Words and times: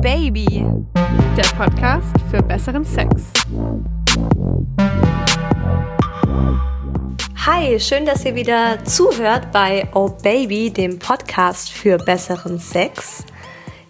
Baby, 0.00 0.64
der 1.36 1.48
Podcast 1.56 2.14
für 2.30 2.40
besseren 2.40 2.84
Sex. 2.84 3.32
Hi, 7.44 7.80
schön, 7.80 8.06
dass 8.06 8.24
ihr 8.24 8.36
wieder 8.36 8.84
zuhört 8.84 9.50
bei 9.50 9.88
Oh 9.94 10.10
Baby, 10.22 10.70
dem 10.70 11.00
Podcast 11.00 11.72
für 11.72 11.98
besseren 11.98 12.60
Sex. 12.60 13.24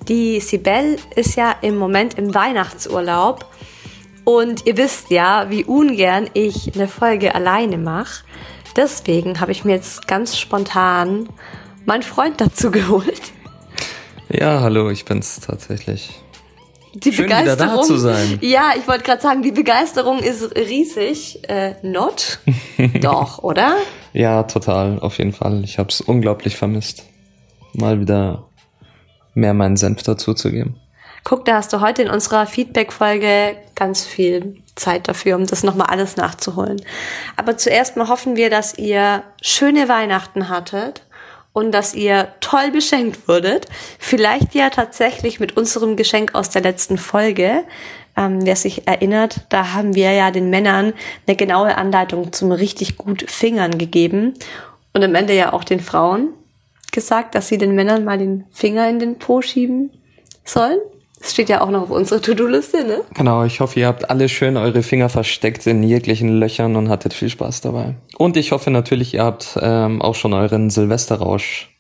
Die 0.08 0.40
Sibel 0.40 0.96
ist 1.14 1.36
ja 1.36 1.54
im 1.60 1.76
Moment 1.76 2.14
im 2.14 2.34
Weihnachtsurlaub 2.34 3.44
und 4.24 4.64
ihr 4.64 4.78
wisst 4.78 5.10
ja, 5.10 5.50
wie 5.50 5.64
ungern 5.64 6.30
ich 6.32 6.74
eine 6.74 6.88
Folge 6.88 7.34
alleine 7.34 7.76
mache. 7.76 8.24
Deswegen 8.74 9.40
habe 9.40 9.52
ich 9.52 9.66
mir 9.66 9.74
jetzt 9.74 10.08
ganz 10.08 10.38
spontan 10.38 11.28
meinen 11.84 12.02
Freund 12.02 12.40
dazu 12.40 12.70
geholt. 12.72 13.32
Ja, 14.30 14.60
hallo, 14.60 14.90
ich 14.90 15.04
bin's 15.06 15.40
tatsächlich. 15.40 16.20
Die 16.94 17.12
Schön, 17.12 17.26
Begeisterung. 17.26 17.72
wieder 17.72 17.76
da 17.76 17.82
zu 17.82 17.96
sein. 17.96 18.38
Ja, 18.42 18.72
ich 18.76 18.86
wollte 18.86 19.04
gerade 19.04 19.22
sagen, 19.22 19.42
die 19.42 19.52
Begeisterung 19.52 20.18
ist 20.18 20.54
riesig. 20.54 21.48
Äh, 21.48 21.74
not? 21.82 22.38
Doch, 23.00 23.38
oder? 23.42 23.76
Ja, 24.12 24.42
total, 24.42 24.98
auf 25.00 25.18
jeden 25.18 25.32
Fall. 25.32 25.62
Ich 25.64 25.78
habe 25.78 25.88
es 25.88 26.00
unglaublich 26.00 26.56
vermisst, 26.56 27.04
mal 27.72 28.00
wieder 28.00 28.48
mehr 29.34 29.54
meinen 29.54 29.76
Senf 29.76 30.02
dazu 30.02 30.34
zu 30.34 30.50
geben. 30.50 30.76
Guck, 31.24 31.44
da 31.44 31.56
hast 31.56 31.72
du 31.72 31.80
heute 31.80 32.02
in 32.02 32.10
unserer 32.10 32.46
Feedback-Folge 32.46 33.56
ganz 33.74 34.04
viel 34.04 34.62
Zeit 34.76 35.08
dafür, 35.08 35.36
um 35.36 35.46
das 35.46 35.62
nochmal 35.62 35.88
alles 35.88 36.16
nachzuholen. 36.16 36.80
Aber 37.36 37.56
zuerst 37.56 37.96
mal 37.96 38.08
hoffen 38.08 38.36
wir, 38.36 38.50
dass 38.50 38.76
ihr 38.78 39.24
schöne 39.42 39.88
Weihnachten 39.88 40.48
hattet 40.48 41.02
und 41.58 41.72
dass 41.72 41.92
ihr 41.92 42.28
toll 42.38 42.70
beschenkt 42.70 43.26
wurdet. 43.26 43.66
Vielleicht 43.98 44.54
ja 44.54 44.70
tatsächlich 44.70 45.40
mit 45.40 45.56
unserem 45.56 45.96
Geschenk 45.96 46.36
aus 46.36 46.50
der 46.50 46.62
letzten 46.62 46.98
Folge. 46.98 47.64
Ähm, 48.16 48.46
wer 48.46 48.54
sich 48.54 48.86
erinnert, 48.86 49.40
da 49.48 49.72
haben 49.72 49.96
wir 49.96 50.12
ja 50.12 50.30
den 50.30 50.50
Männern 50.50 50.92
eine 51.26 51.36
genaue 51.36 51.76
Anleitung 51.76 52.32
zum 52.32 52.52
richtig 52.52 52.96
gut 52.96 53.28
Fingern 53.28 53.76
gegeben 53.76 54.34
und 54.92 55.02
am 55.02 55.16
Ende 55.16 55.34
ja 55.34 55.52
auch 55.52 55.64
den 55.64 55.80
Frauen 55.80 56.28
gesagt, 56.92 57.34
dass 57.34 57.48
sie 57.48 57.58
den 57.58 57.74
Männern 57.74 58.04
mal 58.04 58.18
den 58.18 58.44
Finger 58.52 58.88
in 58.88 59.00
den 59.00 59.18
Po 59.18 59.42
schieben 59.42 59.90
sollen. 60.44 60.78
Das 61.20 61.32
steht 61.32 61.48
ja 61.48 61.60
auch 61.60 61.70
noch 61.70 61.82
auf 61.82 61.90
unserer 61.90 62.22
To-Do-Liste, 62.22 62.84
ne? 62.84 63.00
Genau, 63.14 63.44
ich 63.44 63.60
hoffe, 63.60 63.80
ihr 63.80 63.86
habt 63.86 64.08
alle 64.10 64.28
schön 64.28 64.56
eure 64.56 64.82
Finger 64.82 65.08
versteckt 65.08 65.66
in 65.66 65.82
jeglichen 65.82 66.38
Löchern 66.38 66.76
und 66.76 66.88
hattet 66.88 67.12
viel 67.12 67.28
Spaß 67.28 67.60
dabei. 67.60 67.94
Und 68.16 68.36
ich 68.36 68.52
hoffe 68.52 68.70
natürlich, 68.70 69.14
ihr 69.14 69.24
habt 69.24 69.58
ähm, 69.60 70.00
auch 70.00 70.14
schon 70.14 70.32
euren 70.32 70.70
Silvesterrausch 70.70 71.70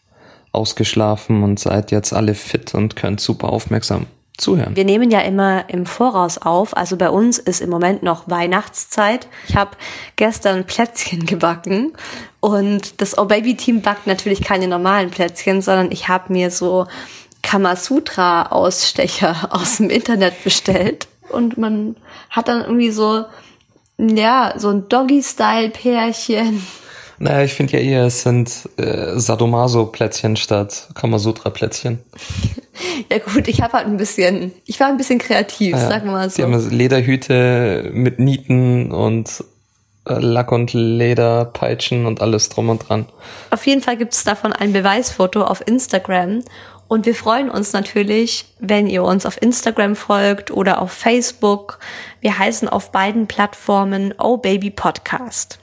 ausgeschlafen 0.52 1.42
und 1.42 1.58
seid 1.58 1.90
jetzt 1.90 2.12
alle 2.12 2.34
fit 2.34 2.74
und 2.74 2.96
könnt 2.96 3.20
super 3.20 3.50
aufmerksam 3.50 4.06
zuhören. 4.38 4.76
Wir 4.76 4.84
nehmen 4.84 5.10
ja 5.10 5.20
immer 5.20 5.68
im 5.68 5.84
Voraus 5.84 6.38
auf. 6.38 6.76
Also 6.76 6.96
bei 6.96 7.10
uns 7.10 7.38
ist 7.38 7.60
im 7.60 7.70
Moment 7.70 8.02
noch 8.02 8.28
Weihnachtszeit. 8.28 9.28
Ich 9.48 9.56
habe 9.56 9.72
gestern 10.16 10.64
Plätzchen 10.64 11.26
gebacken 11.26 11.92
und 12.40 13.00
das 13.00 13.18
Oh 13.18 13.24
Baby 13.24 13.56
Team 13.56 13.82
backt 13.82 14.06
natürlich 14.06 14.42
keine 14.42 14.68
normalen 14.68 15.10
Plätzchen, 15.10 15.60
sondern 15.60 15.90
ich 15.90 16.08
habe 16.08 16.32
mir 16.32 16.50
so 16.50 16.86
Kamasutra-Ausstecher 17.42 19.48
aus 19.50 19.78
dem 19.78 19.90
Internet 19.90 20.44
bestellt. 20.44 21.08
Und 21.30 21.58
man 21.58 21.96
hat 22.30 22.48
dann 22.48 22.62
irgendwie 22.62 22.90
so, 22.90 23.24
ja, 23.98 24.54
so 24.56 24.70
ein 24.70 24.88
Doggy-Style-Pärchen. 24.88 26.62
Naja, 27.20 27.42
ich 27.42 27.52
finde 27.52 27.74
ja 27.74 27.78
eher, 27.80 28.06
es 28.06 28.22
sind 28.22 28.68
äh, 28.76 29.18
Sadomaso-Plätzchen 29.18 30.36
statt 30.36 30.88
Kamasutra-Plätzchen. 30.94 31.98
ja 33.10 33.18
gut, 33.18 33.48
ich 33.48 33.60
habe 33.60 33.72
halt 33.72 33.86
ein 33.86 33.96
bisschen, 33.96 34.52
ich 34.66 34.78
war 34.78 34.86
ein 34.86 34.96
bisschen 34.96 35.18
kreativ, 35.18 35.72
ja, 35.72 35.88
sagen 35.88 36.06
wir 36.06 36.12
mal 36.12 36.30
so. 36.30 36.36
Die 36.36 36.42
haben 36.44 36.70
Lederhüte 36.70 37.90
mit 37.92 38.20
Nieten 38.20 38.92
und 38.92 39.42
äh, 40.06 40.20
Lack- 40.20 40.52
und 40.52 40.72
Lederpeitschen 40.72 42.06
und 42.06 42.20
alles 42.20 42.50
drum 42.50 42.68
und 42.68 42.88
dran. 42.88 43.06
Auf 43.50 43.66
jeden 43.66 43.82
Fall 43.82 43.96
gibt 43.96 44.14
es 44.14 44.22
davon 44.22 44.52
ein 44.52 44.72
Beweisfoto 44.72 45.42
auf 45.42 45.66
Instagram 45.66 46.44
und 46.88 47.04
wir 47.04 47.14
freuen 47.14 47.50
uns 47.50 47.74
natürlich, 47.74 48.46
wenn 48.58 48.86
ihr 48.86 49.04
uns 49.04 49.26
auf 49.26 49.40
Instagram 49.40 49.94
folgt 49.94 50.50
oder 50.50 50.80
auf 50.80 50.90
Facebook. 50.90 51.78
Wir 52.20 52.38
heißen 52.38 52.68
auf 52.68 52.90
beiden 52.90 53.26
Plattformen 53.26 54.14
Oh 54.18 54.38
Baby 54.38 54.70
Podcast. 54.70 55.58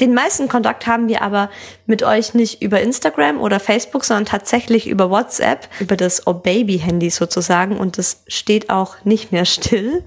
Den 0.00 0.14
meisten 0.14 0.46
Kontakt 0.46 0.86
haben 0.86 1.08
wir 1.08 1.22
aber 1.22 1.50
mit 1.86 2.04
euch 2.04 2.32
nicht 2.32 2.62
über 2.62 2.80
Instagram 2.80 3.40
oder 3.40 3.58
Facebook, 3.58 4.04
sondern 4.04 4.26
tatsächlich 4.26 4.86
über 4.86 5.10
WhatsApp, 5.10 5.68
über 5.80 5.96
das 5.96 6.24
Oh 6.28 6.34
Baby 6.34 6.78
Handy 6.78 7.10
sozusagen 7.10 7.76
und 7.76 7.98
das 7.98 8.22
steht 8.28 8.70
auch 8.70 9.04
nicht 9.04 9.32
mehr 9.32 9.44
still. 9.44 10.04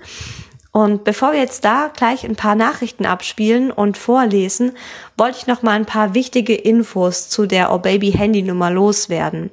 Und 0.71 1.03
bevor 1.03 1.33
wir 1.33 1.39
jetzt 1.39 1.65
da 1.65 1.91
gleich 1.93 2.23
ein 2.23 2.37
paar 2.37 2.55
Nachrichten 2.55 3.05
abspielen 3.05 3.71
und 3.71 3.97
vorlesen, 3.97 4.71
wollte 5.17 5.37
ich 5.37 5.47
noch 5.47 5.63
mal 5.63 5.73
ein 5.73 5.85
paar 5.85 6.13
wichtige 6.13 6.55
Infos 6.55 7.27
zu 7.29 7.45
der 7.45 7.73
Oh 7.73 7.79
Baby 7.79 8.11
Handynummer 8.13 8.71
loswerden. 8.71 9.49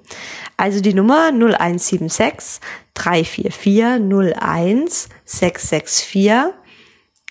Also 0.56 0.80
die 0.80 0.94
Nummer 0.94 1.28
0176 1.32 2.60
344 2.94 4.36
01 4.40 5.08
664 5.24 6.54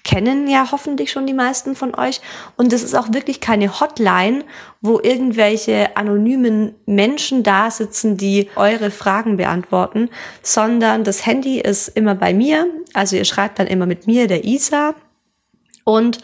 kennen 0.07 0.47
ja 0.47 0.71
hoffentlich 0.71 1.11
schon 1.11 1.27
die 1.27 1.33
meisten 1.33 1.75
von 1.75 1.93
euch. 1.93 2.21
Und 2.55 2.71
es 2.71 2.81
ist 2.81 2.95
auch 2.95 3.11
wirklich 3.11 3.41
keine 3.41 3.81
Hotline, 3.81 4.45
wo 4.79 5.01
irgendwelche 5.01 5.97
anonymen 5.97 6.75
Menschen 6.85 7.43
da 7.43 7.69
sitzen, 7.69 8.15
die 8.15 8.47
eure 8.55 8.89
Fragen 8.89 9.35
beantworten, 9.35 10.09
sondern 10.41 11.03
das 11.03 11.25
Handy 11.25 11.59
ist 11.59 11.89
immer 11.89 12.15
bei 12.15 12.33
mir. 12.33 12.67
Also 12.93 13.17
ihr 13.17 13.25
schreibt 13.25 13.59
dann 13.59 13.67
immer 13.67 13.85
mit 13.85 14.07
mir, 14.07 14.27
der 14.27 14.45
Isa. 14.45 14.95
Und 15.83 16.19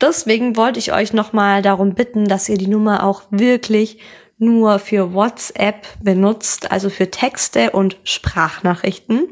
deswegen 0.00 0.56
wollte 0.56 0.78
ich 0.78 0.94
euch 0.94 1.12
nochmal 1.12 1.60
darum 1.60 1.94
bitten, 1.94 2.24
dass 2.24 2.48
ihr 2.48 2.56
die 2.56 2.68
Nummer 2.68 3.04
auch 3.04 3.24
wirklich 3.30 3.98
nur 4.38 4.78
für 4.78 5.14
WhatsApp 5.14 5.86
benutzt, 6.02 6.70
also 6.70 6.90
für 6.90 7.10
Texte 7.10 7.70
und 7.70 7.96
Sprachnachrichten. 8.04 9.28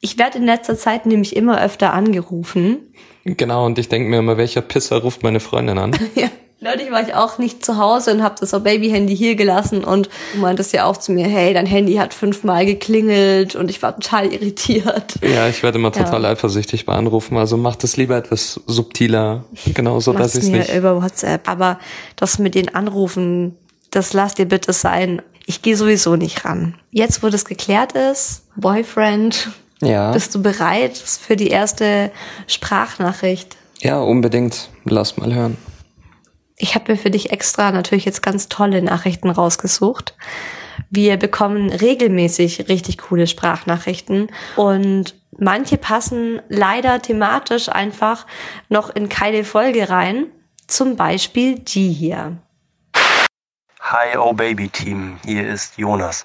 Ich 0.00 0.18
werde 0.18 0.38
in 0.38 0.44
letzter 0.44 0.76
Zeit 0.76 1.06
nämlich 1.06 1.36
immer 1.36 1.62
öfter 1.62 1.92
angerufen. 1.92 2.78
Genau, 3.24 3.66
und 3.66 3.78
ich 3.78 3.88
denke 3.88 4.08
mir 4.08 4.18
immer, 4.18 4.36
welcher 4.36 4.62
Pisser 4.62 4.98
ruft 4.98 5.22
meine 5.22 5.40
Freundin 5.40 5.78
an? 5.78 5.96
ja. 6.14 6.28
Neulich 6.62 6.92
war 6.92 7.02
ich 7.02 7.12
auch 7.12 7.38
nicht 7.38 7.64
zu 7.64 7.76
Hause 7.76 8.12
und 8.12 8.22
habe 8.22 8.36
das 8.38 8.52
Baby-Handy 8.52 9.16
hier 9.16 9.34
gelassen 9.34 9.82
und 9.82 10.08
du 10.32 10.38
meintest 10.38 10.72
ja 10.72 10.84
auch 10.84 10.96
zu 10.96 11.10
mir, 11.10 11.26
hey, 11.26 11.52
dein 11.52 11.66
Handy 11.66 11.94
hat 11.94 12.14
fünfmal 12.14 12.64
geklingelt 12.64 13.56
und 13.56 13.68
ich 13.68 13.82
war 13.82 13.98
total 13.98 14.32
irritiert. 14.32 15.16
Ja, 15.22 15.48
ich 15.48 15.64
werde 15.64 15.78
immer 15.78 15.90
total 15.90 16.22
ja. 16.22 16.28
eifersüchtig 16.30 16.86
bei 16.86 16.92
Anrufen, 16.92 17.36
also 17.36 17.56
mach 17.56 17.74
das 17.74 17.96
lieber 17.96 18.16
etwas 18.16 18.60
subtiler, 18.68 19.44
genau 19.74 19.98
so, 19.98 20.12
dass 20.12 20.36
ich 20.36 20.44
es 20.44 20.50
nicht... 20.50 20.72
über 20.72 21.02
WhatsApp, 21.02 21.48
aber 21.48 21.80
das 22.14 22.38
mit 22.38 22.54
den 22.54 22.72
Anrufen, 22.72 23.58
das 23.92 24.12
lasst 24.12 24.38
ihr 24.40 24.46
bitte 24.46 24.72
sein. 24.72 25.22
Ich 25.46 25.62
gehe 25.62 25.76
sowieso 25.76 26.16
nicht 26.16 26.44
ran. 26.44 26.74
Jetzt, 26.90 27.22
wo 27.22 27.28
das 27.28 27.44
geklärt 27.44 27.92
ist, 27.92 28.44
Boyfriend, 28.56 29.50
ja. 29.80 30.12
bist 30.12 30.34
du 30.34 30.42
bereit 30.42 30.96
für 30.96 31.36
die 31.36 31.48
erste 31.48 32.10
Sprachnachricht? 32.46 33.56
Ja, 33.80 34.00
unbedingt. 34.00 34.70
Lass 34.84 35.16
mal 35.16 35.32
hören. 35.34 35.56
Ich 36.56 36.74
habe 36.74 36.92
mir 36.92 36.98
für 36.98 37.10
dich 37.10 37.32
extra 37.32 37.72
natürlich 37.72 38.04
jetzt 38.04 38.22
ganz 38.22 38.48
tolle 38.48 38.82
Nachrichten 38.82 39.30
rausgesucht. 39.30 40.14
Wir 40.90 41.16
bekommen 41.16 41.70
regelmäßig 41.70 42.68
richtig 42.68 42.98
coole 42.98 43.26
Sprachnachrichten 43.26 44.28
und 44.56 45.16
manche 45.36 45.76
passen 45.76 46.40
leider 46.48 47.02
thematisch 47.02 47.68
einfach 47.68 48.26
noch 48.68 48.94
in 48.94 49.08
keine 49.08 49.44
Folge 49.44 49.88
rein. 49.88 50.26
Zum 50.68 50.96
Beispiel 50.96 51.58
die 51.58 51.92
hier. 51.92 52.38
Hi, 53.84 54.16
oh 54.16 54.32
Baby 54.32 54.68
Team, 54.70 55.18
hier 55.22 55.46
ist 55.46 55.76
Jonas. 55.76 56.24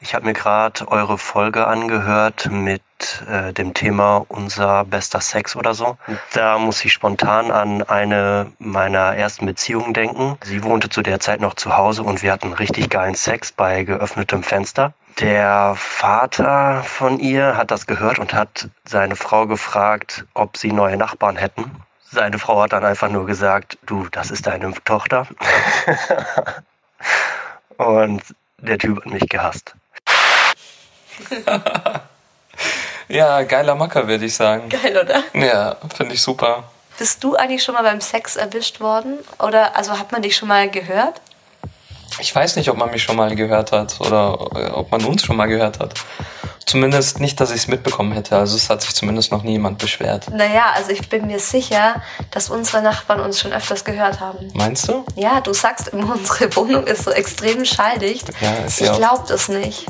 Ich 0.00 0.14
habe 0.14 0.26
mir 0.26 0.34
gerade 0.34 0.86
eure 0.86 1.18
Folge 1.18 1.66
angehört 1.66 2.48
mit 2.52 2.82
äh, 3.28 3.52
dem 3.52 3.74
Thema 3.74 4.24
unser 4.28 4.84
bester 4.84 5.20
Sex 5.20 5.56
oder 5.56 5.74
so. 5.74 5.96
Da 6.32 6.58
muss 6.58 6.84
ich 6.84 6.92
spontan 6.92 7.50
an 7.50 7.82
eine 7.82 8.52
meiner 8.60 9.16
ersten 9.16 9.46
Beziehungen 9.46 9.94
denken. 9.94 10.38
Sie 10.44 10.62
wohnte 10.62 10.88
zu 10.88 11.02
der 11.02 11.18
Zeit 11.18 11.40
noch 11.40 11.54
zu 11.54 11.76
Hause 11.76 12.04
und 12.04 12.22
wir 12.22 12.30
hatten 12.30 12.52
richtig 12.52 12.88
geilen 12.90 13.16
Sex 13.16 13.50
bei 13.50 13.82
geöffnetem 13.82 14.44
Fenster. 14.44 14.92
Der 15.18 15.74
Vater 15.76 16.84
von 16.84 17.18
ihr 17.18 17.56
hat 17.56 17.72
das 17.72 17.86
gehört 17.86 18.20
und 18.20 18.32
hat 18.32 18.68
seine 18.84 19.16
Frau 19.16 19.48
gefragt, 19.48 20.24
ob 20.34 20.56
sie 20.56 20.70
neue 20.70 20.98
Nachbarn 20.98 21.36
hätten. 21.36 21.68
Seine 22.08 22.38
Frau 22.38 22.62
hat 22.62 22.72
dann 22.72 22.84
einfach 22.84 23.10
nur 23.10 23.26
gesagt, 23.26 23.78
du, 23.86 24.06
das 24.12 24.30
ist 24.30 24.46
deine 24.46 24.72
Tochter. 24.84 25.26
und 27.76 28.22
der 28.58 28.78
Typ 28.78 28.96
hat 28.96 29.06
mich 29.06 29.28
gehasst. 29.28 29.74
ja, 33.08 33.42
geiler 33.42 33.74
Macker, 33.74 34.06
würde 34.08 34.24
ich 34.24 34.34
sagen. 34.34 34.68
Geil, 34.68 34.96
oder? 34.96 35.22
Ja, 35.34 35.76
finde 35.94 36.14
ich 36.14 36.22
super. 36.22 36.64
Bist 36.98 37.22
du 37.22 37.36
eigentlich 37.36 37.62
schon 37.62 37.74
mal 37.74 37.82
beim 37.82 38.00
Sex 38.00 38.36
erwischt 38.36 38.80
worden? 38.80 39.18
Oder 39.38 39.76
also 39.76 39.98
hat 39.98 40.12
man 40.12 40.22
dich 40.22 40.36
schon 40.36 40.48
mal 40.48 40.70
gehört? 40.70 41.20
Ich 42.18 42.34
weiß 42.34 42.56
nicht, 42.56 42.70
ob 42.70 42.76
man 42.76 42.90
mich 42.90 43.02
schon 43.02 43.16
mal 43.16 43.34
gehört 43.34 43.72
hat 43.72 44.00
oder 44.00 44.38
äh, 44.54 44.70
ob 44.70 44.90
man 44.90 45.04
uns 45.04 45.24
schon 45.24 45.36
mal 45.36 45.46
gehört 45.46 45.80
hat. 45.80 45.94
Zumindest 46.66 47.20
nicht, 47.20 47.38
dass 47.38 47.50
ich 47.50 47.58
es 47.58 47.68
mitbekommen 47.68 48.10
hätte. 48.10 48.36
Also 48.36 48.56
es 48.56 48.68
hat 48.68 48.82
sich 48.82 48.92
zumindest 48.92 49.30
noch 49.30 49.44
nie 49.44 49.52
jemand 49.52 49.78
beschwert. 49.78 50.28
Naja, 50.30 50.72
also 50.74 50.90
ich 50.90 51.08
bin 51.08 51.28
mir 51.28 51.38
sicher, 51.38 52.02
dass 52.32 52.50
unsere 52.50 52.82
Nachbarn 52.82 53.20
uns 53.20 53.38
schon 53.40 53.52
öfters 53.52 53.84
gehört 53.84 54.18
haben. 54.18 54.48
Meinst 54.52 54.88
du? 54.88 55.04
Ja, 55.14 55.40
du 55.40 55.52
sagst 55.52 55.88
immer, 55.88 56.14
unsere 56.18 56.54
Wohnung 56.56 56.84
ist 56.84 57.04
so 57.04 57.12
extrem 57.12 57.64
schalldicht. 57.64 58.30
Ja, 58.40 58.52
ist 58.66 58.80
ich 58.80 58.86
ja 58.88 58.96
glaube 58.96 59.22
das 59.28 59.48
nicht. 59.48 59.86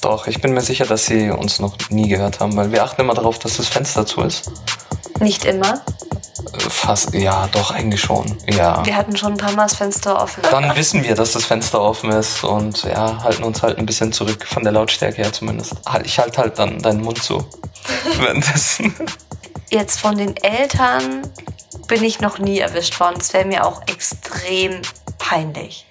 Doch, 0.00 0.26
ich 0.26 0.40
bin 0.40 0.54
mir 0.54 0.60
sicher, 0.60 0.86
dass 0.86 1.06
sie 1.06 1.30
uns 1.30 1.60
noch 1.60 1.76
nie 1.90 2.08
gehört 2.08 2.40
haben, 2.40 2.56
weil 2.56 2.72
wir 2.72 2.82
achten 2.82 3.02
immer 3.02 3.14
darauf, 3.14 3.38
dass 3.38 3.56
das 3.56 3.68
Fenster 3.68 4.04
zu 4.04 4.22
ist. 4.22 4.50
Nicht 5.20 5.44
immer. 5.44 5.82
Fast, 6.68 7.14
ja, 7.14 7.48
doch, 7.52 7.70
eigentlich 7.72 8.00
schon. 8.00 8.36
Ja. 8.46 8.84
Wir 8.86 8.96
hatten 8.96 9.16
schon 9.16 9.32
ein 9.32 9.38
paar 9.38 9.52
Mal 9.52 9.64
das 9.64 9.74
Fenster 9.76 10.20
offen. 10.22 10.42
Dann 10.50 10.74
wissen 10.76 11.02
wir, 11.02 11.14
dass 11.14 11.32
das 11.32 11.44
Fenster 11.44 11.80
offen 11.80 12.10
ist 12.10 12.44
und 12.44 12.84
ja, 12.84 13.22
halten 13.22 13.42
uns 13.44 13.62
halt 13.62 13.78
ein 13.78 13.86
bisschen 13.86 14.12
zurück 14.12 14.46
von 14.46 14.62
der 14.62 14.72
Lautstärke 14.72 15.16
her 15.22 15.32
zumindest. 15.32 15.74
Halt- 15.86 16.06
Ich 16.06 16.18
halte 16.18 16.40
halt 16.40 16.58
dann 16.58 16.78
deinen 16.80 17.00
Mund 17.02 17.22
zu. 17.22 17.44
Währenddessen. 18.18 18.94
Jetzt 19.70 19.98
von 20.00 20.16
den 20.16 20.36
Eltern 20.36 21.22
bin 21.88 22.04
ich 22.04 22.20
noch 22.20 22.38
nie 22.38 22.58
erwischt 22.60 22.98
worden. 23.00 23.16
Das 23.18 23.32
wäre 23.32 23.44
mir 23.44 23.66
auch 23.66 23.82
extrem 23.86 24.80
peinlich. 25.18 25.86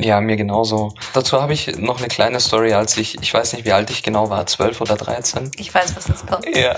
Ja, 0.00 0.20
mir 0.20 0.36
genauso. 0.36 0.94
Dazu 1.12 1.42
habe 1.42 1.52
ich 1.52 1.76
noch 1.76 1.98
eine 1.98 2.06
kleine 2.06 2.38
Story, 2.38 2.72
als 2.72 2.96
ich, 2.96 3.20
ich 3.20 3.34
weiß 3.34 3.54
nicht, 3.54 3.64
wie 3.64 3.72
alt 3.72 3.90
ich 3.90 4.04
genau 4.04 4.30
war, 4.30 4.46
12 4.46 4.80
oder 4.80 4.94
13. 4.94 5.50
Ich 5.56 5.74
weiß, 5.74 5.96
was 5.96 6.06
jetzt 6.06 6.26
kommt. 6.26 6.46
Ja. 6.56 6.76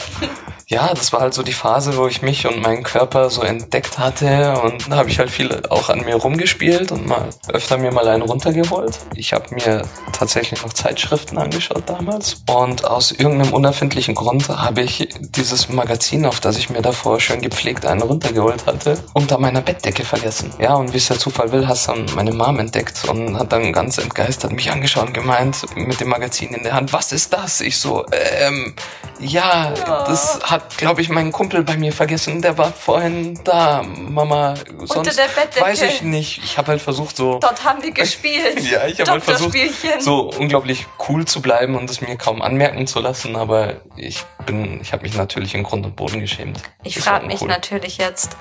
Ja, 0.71 0.95
das 0.95 1.13
war 1.13 1.21
halt 1.21 1.35
so 1.35 1.43
die 1.43 1.53
Phase, 1.53 1.97
wo 1.97 2.07
ich 2.07 2.23
mich 2.23 2.47
und 2.47 2.63
meinen 2.63 2.85
Körper 2.85 3.29
so 3.29 3.43
entdeckt 3.43 3.99
hatte 3.99 4.61
und 4.63 4.89
da 4.89 4.99
habe 4.99 5.11
ich 5.11 5.19
halt 5.19 5.29
viel 5.29 5.63
auch 5.69 5.89
an 5.89 6.05
mir 6.05 6.15
rumgespielt 6.15 6.93
und 6.93 7.09
mal 7.09 7.29
öfter 7.49 7.77
mir 7.77 7.91
mal 7.91 8.07
einen 8.07 8.23
runtergeholt. 8.23 8.97
Ich 9.17 9.33
habe 9.33 9.53
mir 9.53 9.83
tatsächlich 10.13 10.63
noch 10.63 10.73
Zeitschriften 10.73 11.39
angeschaut 11.39 11.83
damals 11.87 12.45
und 12.49 12.85
aus 12.85 13.11
irgendeinem 13.11 13.53
unerfindlichen 13.53 14.15
Grund 14.15 14.49
habe 14.49 14.83
ich 14.83 15.09
dieses 15.19 15.69
Magazin, 15.71 16.25
auf 16.25 16.39
das 16.39 16.57
ich 16.57 16.71
mir 16.71 16.83
davor 16.83 17.19
schön 17.19 17.41
gepflegt 17.41 17.85
einen 17.85 18.03
runtergeholt 18.03 18.65
hatte, 18.67 18.97
unter 19.13 19.39
meiner 19.39 19.63
Bettdecke 19.63 20.05
vergessen. 20.05 20.55
Ja, 20.61 20.75
und 20.75 20.93
wie 20.93 20.99
es 20.99 21.09
der 21.09 21.19
Zufall 21.19 21.51
will, 21.51 21.67
hast 21.67 21.89
dann 21.89 22.07
meine 22.15 22.31
Mom 22.31 22.61
entdeckt 22.61 23.09
und 23.11 23.39
hat 23.39 23.53
dann 23.53 23.73
ganz 23.73 23.99
entgeistert 23.99 24.53
mich 24.53 24.71
angeschaut 24.71 25.09
und 25.09 25.15
gemeint 25.15 25.65
mit 25.77 26.01
dem 26.01 26.09
Magazin 26.09 26.55
in 26.55 26.63
der 26.63 26.73
Hand, 26.73 26.93
was 26.93 27.13
ist 27.13 27.33
das? 27.33 27.61
Ich 27.61 27.79
so, 27.79 28.07
ähm, 28.13 28.75
ja, 29.19 29.73
das 30.07 30.41
hat, 30.43 30.79
glaube 30.79 31.03
ich, 31.03 31.09
mein 31.09 31.33
Kumpel 31.33 31.63
bei 31.63 31.77
mir 31.77 31.93
vergessen. 31.93 32.41
Der 32.41 32.57
war 32.57 32.73
vorhin 32.73 33.39
da, 33.45 33.83
Mama. 33.83 34.55
Sonst 34.85 35.19
der 35.19 35.25
Bettdecke. 35.25 35.65
weiß 35.65 35.83
ich 35.83 36.03
nicht. 36.03 36.41
Ich 36.43 36.57
habe 36.57 36.69
halt 36.69 36.81
versucht, 36.81 37.17
so. 37.17 37.39
Dort 37.39 37.65
haben 37.65 37.83
wir 37.83 37.91
gespielt. 37.93 38.61
Ja, 38.71 38.87
ich 38.87 39.01
habe 39.01 39.13
halt 39.13 39.25
versucht, 39.25 39.57
so 40.01 40.31
unglaublich 40.31 40.87
cool 41.09 41.25
zu 41.25 41.43
bleiben 41.43 41.77
und 41.77 41.91
es 41.91 42.01
mir 42.01 42.17
kaum 42.17 42.41
anmerken 42.43 42.87
zu 42.87 43.01
lassen, 43.01 43.37
aber 43.37 43.81
ich 43.97 44.25
bin, 44.47 44.81
ich 44.81 44.93
habe 44.93 45.03
mich 45.03 45.15
natürlich 45.15 45.55
in 45.55 45.63
Grund 45.63 45.85
und 45.85 45.97
Boden 45.97 46.21
geschämt. 46.21 46.63
Ich 46.83 46.99
frage 46.99 47.27
mich 47.27 47.43
uncool. 47.43 47.49
natürlich 47.49 47.99
jetzt, 47.99 48.37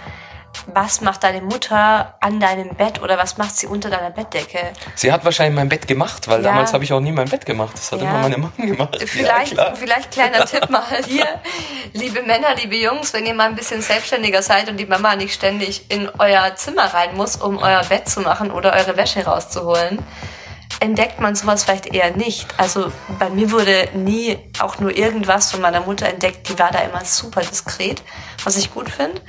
was 0.73 1.01
macht 1.01 1.23
deine 1.23 1.41
Mutter 1.41 2.15
an 2.19 2.39
deinem 2.39 2.69
Bett 2.75 3.01
oder 3.01 3.17
was 3.17 3.37
macht 3.37 3.57
sie 3.57 3.65
unter 3.67 3.89
deiner 3.89 4.09
Bettdecke? 4.11 4.59
Sie 4.95 5.11
hat 5.11 5.23
wahrscheinlich 5.25 5.55
mein 5.55 5.69
Bett 5.69 5.87
gemacht, 5.87 6.27
weil 6.27 6.43
Ja. 6.43 6.49
damals 6.49 6.73
habe 6.73 6.83
ich 6.83 6.93
auch 6.93 6.99
nie 6.99 7.11
mein 7.11 7.27
Bett 7.29 7.45
gemacht. 7.45 7.73
Das 7.75 7.91
hat 7.91 8.01
Ja. 8.01 8.09
immer 8.09 8.19
meine 8.19 8.37
Mama 8.37 8.51
gemacht. 8.57 8.97
Vielleicht, 9.05 9.53
Ja, 9.57 9.73
vielleicht 9.75 10.11
kleiner 10.11 10.45
Tipp 10.45 10.69
mal 10.69 10.83
hier. 11.05 11.25
Liebe 11.93 12.21
Männer, 12.23 12.55
liebe 12.55 12.75
Jungs, 12.75 13.13
wenn 13.13 13.25
ihr 13.25 13.33
mal 13.33 13.45
ein 13.47 13.55
bisschen 13.55 13.81
selbstständiger 13.81 14.41
seid 14.43 14.69
und 14.69 14.77
die 14.77 14.85
Mama 14.85 15.15
nicht 15.15 15.33
ständig 15.33 15.89
in 15.89 16.09
euer 16.19 16.55
Zimmer 16.55 16.93
rein 16.93 17.15
muss, 17.15 17.35
um 17.37 17.57
euer 17.57 17.83
Bett 17.85 18.07
zu 18.09 18.21
machen 18.21 18.51
oder 18.51 18.73
eure 18.73 18.95
Wäsche 18.97 19.25
rauszuholen, 19.25 19.99
entdeckt 20.79 21.19
man 21.19 21.35
sowas 21.35 21.63
vielleicht 21.63 21.87
eher 21.93 22.15
nicht. 22.15 22.47
Also 22.57 22.91
bei 23.19 23.29
mir 23.29 23.51
wurde 23.51 23.89
nie 23.93 24.37
auch 24.59 24.79
nur 24.79 24.95
irgendwas 24.95 25.51
von 25.51 25.61
meiner 25.61 25.81
Mutter 25.81 26.07
entdeckt. 26.07 26.47
Die 26.49 26.57
war 26.59 26.71
da 26.71 26.79
immer 26.79 27.03
super 27.05 27.41
diskret, 27.41 28.01
was 28.43 28.55
ich 28.57 28.73
gut 28.73 28.89
finde. 28.89 29.21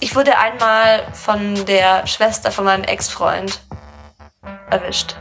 Ich 0.00 0.14
wurde 0.14 0.36
einmal 0.38 1.06
von 1.12 1.64
der 1.66 2.06
Schwester 2.06 2.50
von 2.52 2.64
meinem 2.64 2.84
Ex-Freund 2.84 3.60
erwischt. 4.70 5.16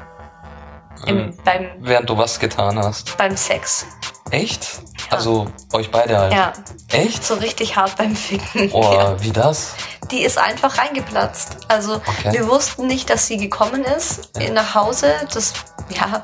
Im, 1.06 1.18
Ähm, 1.20 1.38
beim, 1.44 1.70
Während 1.80 2.10
du 2.10 2.18
was 2.18 2.40
getan 2.40 2.78
hast. 2.80 3.16
beim 3.18 3.38
Sex. 3.38 3.86
Echt? 4.32 4.68
Also 5.10 5.48
euch 5.74 5.90
beide 5.92 6.18
halt. 6.18 6.34
Ja. 6.34 6.54
Echt? 6.92 7.26
So 7.26 7.36
richtig 7.36 7.76
hart 7.76 7.96
beim 7.96 8.16
Ficken. 8.16 8.70
Oh, 8.74 8.82
Ja. 8.82 9.22
wie 9.24 9.32
das? 9.32 9.74
Die 10.12 10.22
ist 10.24 10.38
einfach 10.38 10.78
reingeplatzt. 10.78 11.58
Also 11.68 11.96
Okay. 11.96 12.34
wir 12.34 12.48
wussten 12.48 12.88
nicht, 12.88 13.10
dass 13.10 13.28
sie 13.28 13.38
gekommen 13.38 13.84
ist 13.84 14.30
nach 14.54 14.76
Hause. 14.76 15.14
Das, 15.34 15.54
ja, 15.90 16.24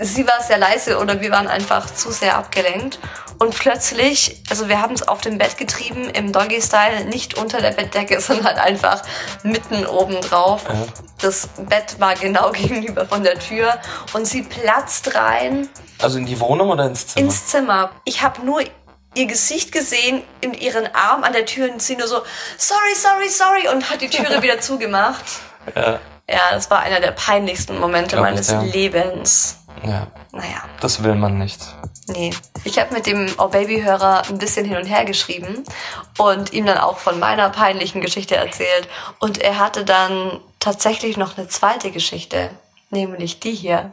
sie 0.00 0.26
war 0.26 0.42
sehr 0.46 0.58
leise 0.58 0.98
oder 0.98 1.20
wir 1.20 1.30
waren 1.30 1.48
einfach 1.48 1.86
zu 1.92 2.10
sehr 2.12 2.36
abgelenkt. 2.36 2.98
Und 3.38 3.52
plötzlich, 3.58 4.42
also 4.48 4.68
wir 4.68 4.80
haben 4.80 4.94
es 4.94 5.06
auf 5.08 5.20
dem 5.20 5.38
Bett 5.38 5.58
getrieben, 5.58 6.08
im 6.08 6.30
Doggy-Style, 6.32 7.06
nicht 7.06 7.34
unter 7.36 7.60
der 7.60 7.72
Bettdecke, 7.72 8.20
sondern 8.20 8.46
halt 8.46 8.58
einfach 8.58 9.02
mitten 9.42 9.84
oben 9.86 10.20
drauf. 10.20 10.62
Ja. 10.68 10.74
Das 11.18 11.48
Bett 11.58 11.96
war 11.98 12.14
genau 12.14 12.52
gegenüber 12.52 13.04
von 13.06 13.24
der 13.24 13.38
Tür 13.38 13.74
und 14.12 14.26
sie 14.26 14.42
platzt 14.42 15.14
rein 15.14 15.68
Also 16.00 16.18
in 16.18 16.26
die 16.26 16.38
Wohnung 16.38 16.70
oder 16.70 16.86
ins 16.86 17.08
Zimmer? 17.08 17.26
Ins 17.34 17.46
Zimmer. 17.48 17.90
Ich 18.04 18.22
habe 18.22 18.44
nur 18.44 18.62
ihr 19.14 19.26
Gesicht 19.26 19.72
gesehen 19.72 20.22
in 20.40 20.54
ihren 20.54 20.92
Arm 20.94 21.22
an 21.24 21.32
der 21.32 21.46
Tür 21.46 21.70
und 21.72 21.80
sie 21.82 21.96
nur 21.96 22.08
so, 22.08 22.22
sorry, 22.58 22.94
sorry, 22.96 23.28
sorry 23.28 23.68
und 23.74 23.88
hat 23.90 24.00
die 24.00 24.08
Türe 24.10 24.42
wieder 24.42 24.60
zugemacht. 24.70 25.24
ja. 25.74 25.98
Ja, 26.26 26.40
das 26.52 26.70
war 26.70 26.80
einer 26.80 27.00
der 27.00 27.10
peinlichsten 27.10 27.78
Momente 27.78 28.16
Glaub 28.16 28.24
ich, 28.24 28.30
meines 28.32 28.50
ja. 28.50 28.62
Lebens. 28.62 29.58
ja. 29.84 30.06
Naja, 30.32 30.64
Das 30.80 31.02
will 31.02 31.14
man 31.16 31.36
nicht. 31.38 31.60
nee. 32.06 32.30
Ich 32.64 32.78
habe 32.78 32.94
mit 32.94 33.04
dem 33.06 33.26
Oh 33.36 33.48
Baby-Hörer 33.48 34.22
ein 34.30 34.38
bisschen 34.38 34.64
hin 34.64 34.78
und 34.78 34.86
her 34.86 35.04
geschrieben 35.04 35.64
und 36.16 36.54
ihm 36.54 36.64
dann 36.64 36.78
auch 36.78 36.96
von 36.96 37.18
meiner 37.20 37.50
peinlichen 37.50 38.00
Geschichte 38.00 38.36
erzählt. 38.36 38.88
Und 39.18 39.36
er 39.42 39.58
hatte 39.58 39.84
dann 39.84 40.40
tatsächlich 40.60 41.18
noch 41.18 41.36
eine 41.36 41.46
zweite 41.46 41.90
Geschichte, 41.90 42.48
nämlich 42.88 43.38
die 43.40 43.52
hier. 43.52 43.92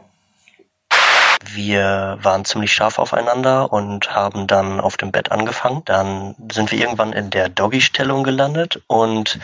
Wir 1.44 2.18
waren 2.22 2.44
ziemlich 2.44 2.72
scharf 2.72 2.98
aufeinander 2.98 3.72
und 3.72 4.14
haben 4.14 4.46
dann 4.46 4.80
auf 4.80 4.96
dem 4.96 5.12
Bett 5.12 5.32
angefangen. 5.32 5.82
Dann 5.84 6.34
sind 6.52 6.70
wir 6.70 6.78
irgendwann 6.78 7.12
in 7.12 7.30
der 7.30 7.48
Doggy-Stellung 7.48 8.22
gelandet 8.24 8.82
und 8.86 9.38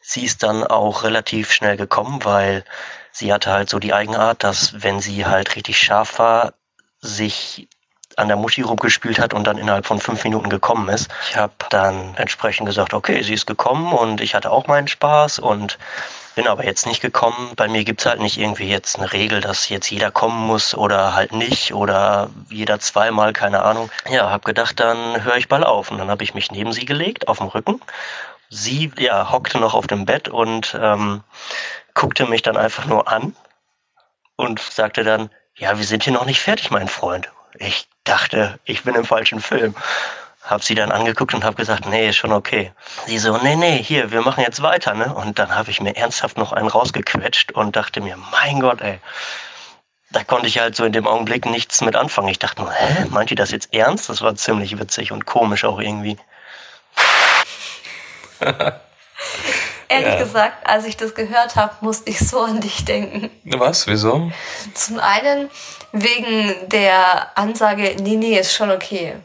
sie 0.00 0.24
ist 0.24 0.42
dann 0.42 0.64
auch 0.64 1.04
relativ 1.04 1.52
schnell 1.52 1.76
gekommen, 1.76 2.24
weil 2.24 2.64
sie 3.12 3.32
hatte 3.32 3.50
halt 3.50 3.68
so 3.68 3.78
die 3.78 3.92
Eigenart, 3.92 4.42
dass 4.42 4.82
wenn 4.82 5.00
sie 5.00 5.26
halt 5.26 5.54
richtig 5.56 5.78
scharf 5.80 6.18
war, 6.18 6.54
sich 7.00 7.68
an 8.18 8.28
der 8.28 8.36
Muschi 8.36 8.62
rumgespielt 8.62 9.18
hat 9.18 9.32
und 9.32 9.46
dann 9.46 9.58
innerhalb 9.58 9.86
von 9.86 10.00
fünf 10.00 10.24
Minuten 10.24 10.50
gekommen 10.50 10.88
ist. 10.88 11.08
Ich 11.30 11.36
habe 11.36 11.52
dann 11.70 12.14
entsprechend 12.16 12.66
gesagt, 12.66 12.94
okay, 12.94 13.22
sie 13.22 13.34
ist 13.34 13.46
gekommen 13.46 13.92
und 13.92 14.20
ich 14.20 14.34
hatte 14.34 14.50
auch 14.50 14.66
meinen 14.66 14.88
Spaß 14.88 15.38
und 15.38 15.78
bin 16.34 16.46
aber 16.46 16.64
jetzt 16.64 16.86
nicht 16.86 17.00
gekommen. 17.00 17.52
Bei 17.56 17.66
mir 17.66 17.82
gibt's 17.82 18.06
halt 18.06 18.20
nicht 18.20 18.38
irgendwie 18.38 18.68
jetzt 18.68 18.96
eine 18.96 19.12
Regel, 19.12 19.40
dass 19.40 19.68
jetzt 19.68 19.90
jeder 19.90 20.12
kommen 20.12 20.46
muss 20.46 20.72
oder 20.72 21.14
halt 21.14 21.32
nicht 21.32 21.74
oder 21.74 22.30
jeder 22.48 22.78
zweimal, 22.78 23.32
keine 23.32 23.62
Ahnung. 23.62 23.90
Ja, 24.08 24.30
habe 24.30 24.44
gedacht, 24.44 24.78
dann 24.78 25.24
höre 25.24 25.36
ich 25.36 25.48
bald 25.48 25.66
auf. 25.66 25.90
Und 25.90 25.98
dann 25.98 26.10
habe 26.10 26.22
ich 26.22 26.34
mich 26.34 26.52
neben 26.52 26.72
sie 26.72 26.84
gelegt, 26.84 27.26
auf 27.26 27.38
dem 27.38 27.48
Rücken. 27.48 27.80
Sie 28.50 28.92
ja, 28.98 29.32
hockte 29.32 29.58
noch 29.58 29.74
auf 29.74 29.88
dem 29.88 30.06
Bett 30.06 30.28
und 30.28 30.78
ähm, 30.80 31.24
guckte 31.94 32.26
mich 32.26 32.42
dann 32.42 32.56
einfach 32.56 32.86
nur 32.86 33.08
an 33.08 33.34
und 34.36 34.60
sagte 34.60 35.02
dann, 35.02 35.30
ja, 35.56 35.76
wir 35.76 35.84
sind 35.84 36.04
hier 36.04 36.12
noch 36.12 36.24
nicht 36.24 36.40
fertig, 36.40 36.70
mein 36.70 36.86
Freund. 36.86 37.28
Ich 37.58 37.88
dachte, 38.04 38.58
ich 38.64 38.84
bin 38.84 38.94
im 38.94 39.04
falschen 39.04 39.40
Film. 39.40 39.74
Hab 40.42 40.62
sie 40.64 40.74
dann 40.74 40.90
angeguckt 40.92 41.34
und 41.34 41.44
hab 41.44 41.56
gesagt, 41.56 41.86
nee, 41.86 42.08
ist 42.08 42.16
schon 42.16 42.32
okay. 42.32 42.72
Sie 43.06 43.18
so, 43.18 43.36
nee, 43.38 43.56
nee, 43.56 43.82
hier, 43.82 44.10
wir 44.12 44.22
machen 44.22 44.42
jetzt 44.42 44.62
weiter, 44.62 44.94
ne? 44.94 45.12
Und 45.12 45.38
dann 45.38 45.54
habe 45.54 45.70
ich 45.70 45.80
mir 45.80 45.94
ernsthaft 45.96 46.38
noch 46.38 46.52
einen 46.52 46.68
rausgequetscht 46.68 47.52
und 47.52 47.76
dachte 47.76 48.00
mir, 48.00 48.16
mein 48.30 48.60
Gott, 48.60 48.80
ey. 48.80 48.98
Da 50.10 50.24
konnte 50.24 50.46
ich 50.46 50.58
halt 50.58 50.74
so 50.74 50.84
in 50.84 50.92
dem 50.92 51.06
Augenblick 51.06 51.44
nichts 51.44 51.82
mit 51.82 51.96
anfangen. 51.96 52.28
Ich 52.28 52.38
dachte 52.38 52.62
nur, 52.62 52.72
hä, 52.72 53.04
meint 53.10 53.30
ihr 53.30 53.36
das 53.36 53.50
jetzt 53.50 53.74
ernst? 53.74 54.08
Das 54.08 54.22
war 54.22 54.34
ziemlich 54.36 54.78
witzig 54.78 55.12
und 55.12 55.26
komisch 55.26 55.64
auch 55.64 55.80
irgendwie. 55.80 56.16
Ehrlich 59.90 60.14
Ja. 60.14 60.18
gesagt, 60.18 60.66
als 60.66 60.84
ich 60.86 60.96
das 60.96 61.14
gehört 61.14 61.56
habe, 61.56 61.74
musste 61.80 62.10
ich 62.10 62.18
so 62.26 62.40
an 62.40 62.60
dich 62.60 62.84
denken. 62.84 63.30
Was? 63.44 63.86
Wieso? 63.86 64.30
Zum 64.74 64.98
einen 64.98 65.50
wegen 65.92 66.54
der 66.68 67.36
Ansage, 67.36 67.96
nee, 68.00 68.16
nee, 68.16 68.38
ist 68.38 68.54
schon 68.54 68.70
okay. 68.70 69.16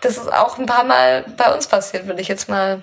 Das 0.00 0.16
ist 0.16 0.32
auch 0.32 0.58
ein 0.58 0.66
paar 0.66 0.84
Mal 0.84 1.24
bei 1.36 1.52
uns 1.52 1.66
passiert, 1.66 2.06
würde 2.06 2.22
ich 2.22 2.28
jetzt 2.28 2.48
mal 2.48 2.82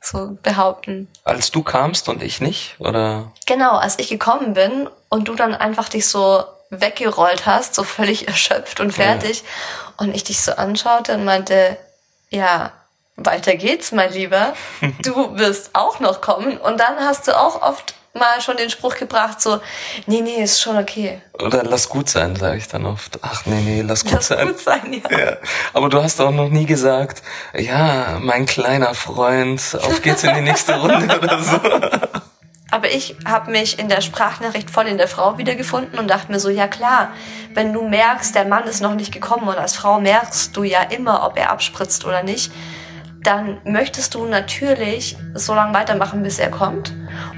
so 0.00 0.36
behaupten. 0.42 1.08
Als 1.24 1.50
du 1.50 1.62
kamst 1.62 2.08
und 2.08 2.22
ich 2.22 2.40
nicht? 2.40 2.76
Oder? 2.78 3.32
Genau, 3.46 3.76
als 3.76 3.98
ich 3.98 4.08
gekommen 4.08 4.54
bin 4.54 4.88
und 5.08 5.28
du 5.28 5.34
dann 5.34 5.54
einfach 5.54 5.88
dich 5.88 6.06
so 6.06 6.44
weggerollt 6.70 7.46
hast, 7.46 7.74
so 7.74 7.84
völlig 7.84 8.28
erschöpft 8.28 8.80
und 8.80 8.92
fertig, 8.92 9.44
und 9.96 10.14
ich 10.14 10.24
dich 10.24 10.42
so 10.42 10.52
anschaute 10.52 11.14
und 11.14 11.24
meinte, 11.24 11.76
ja, 12.30 12.72
weiter 13.16 13.54
geht's, 13.54 13.92
mein 13.92 14.12
Lieber. 14.12 14.54
Du 15.02 15.38
wirst 15.38 15.70
auch 15.74 16.00
noch 16.00 16.20
kommen. 16.20 16.58
Und 16.58 16.78
dann 16.80 16.98
hast 16.98 17.28
du 17.28 17.38
auch 17.38 17.62
oft 17.62 17.94
mal 18.14 18.40
schon 18.40 18.56
den 18.56 18.70
Spruch 18.70 18.96
gebracht, 18.96 19.40
so, 19.40 19.60
nee, 20.06 20.20
nee, 20.20 20.42
ist 20.42 20.60
schon 20.60 20.76
okay. 20.76 21.20
Oder 21.42 21.64
lass 21.64 21.88
gut 21.88 22.08
sein, 22.08 22.36
sage 22.36 22.58
ich 22.58 22.68
dann 22.68 22.86
oft. 22.86 23.18
Ach 23.22 23.44
nee, 23.44 23.60
nee, 23.60 23.82
lass 23.82 24.04
gut 24.04 24.12
Lass 24.12 24.28
sein. 24.28 24.46
gut 24.46 24.60
sein, 24.60 25.02
ja. 25.10 25.18
Ja. 25.18 25.36
Aber 25.72 25.88
du 25.88 26.00
hast 26.02 26.20
auch 26.20 26.30
noch 26.30 26.48
nie 26.48 26.64
gesagt, 26.66 27.22
ja, 27.54 28.18
mein 28.20 28.46
kleiner 28.46 28.94
Freund, 28.94 29.60
auf 29.82 30.00
geht's 30.02 30.22
in 30.22 30.34
die 30.34 30.42
nächste 30.42 30.74
Runde 30.80 31.18
oder 31.18 31.42
so. 31.42 31.58
Aber 32.70 32.90
ich 32.90 33.16
habe 33.24 33.50
mich 33.50 33.78
in 33.78 33.88
der 33.88 34.00
Sprachnachricht 34.00 34.70
voll 34.70 34.86
in 34.86 34.98
der 34.98 35.08
Frau 35.08 35.38
wiedergefunden 35.38 35.98
und 35.98 36.08
dachte 36.08 36.30
mir 36.32 36.40
so, 36.40 36.50
ja 36.50 36.66
klar, 36.68 37.10
wenn 37.52 37.72
du 37.72 37.82
merkst, 37.82 38.34
der 38.34 38.44
Mann 38.46 38.64
ist 38.64 38.80
noch 38.80 38.94
nicht 38.94 39.12
gekommen 39.12 39.48
und 39.48 39.56
als 39.58 39.74
Frau 39.76 40.00
merkst 40.00 40.56
du 40.56 40.62
ja 40.64 40.82
immer, 40.82 41.24
ob 41.26 41.38
er 41.38 41.50
abspritzt 41.50 42.04
oder 42.04 42.22
nicht, 42.22 42.52
dann 43.24 43.58
möchtest 43.64 44.14
du 44.14 44.26
natürlich 44.26 45.16
so 45.34 45.54
lange 45.54 45.74
weitermachen, 45.74 46.22
bis 46.22 46.38
er 46.38 46.50
kommt. 46.50 46.92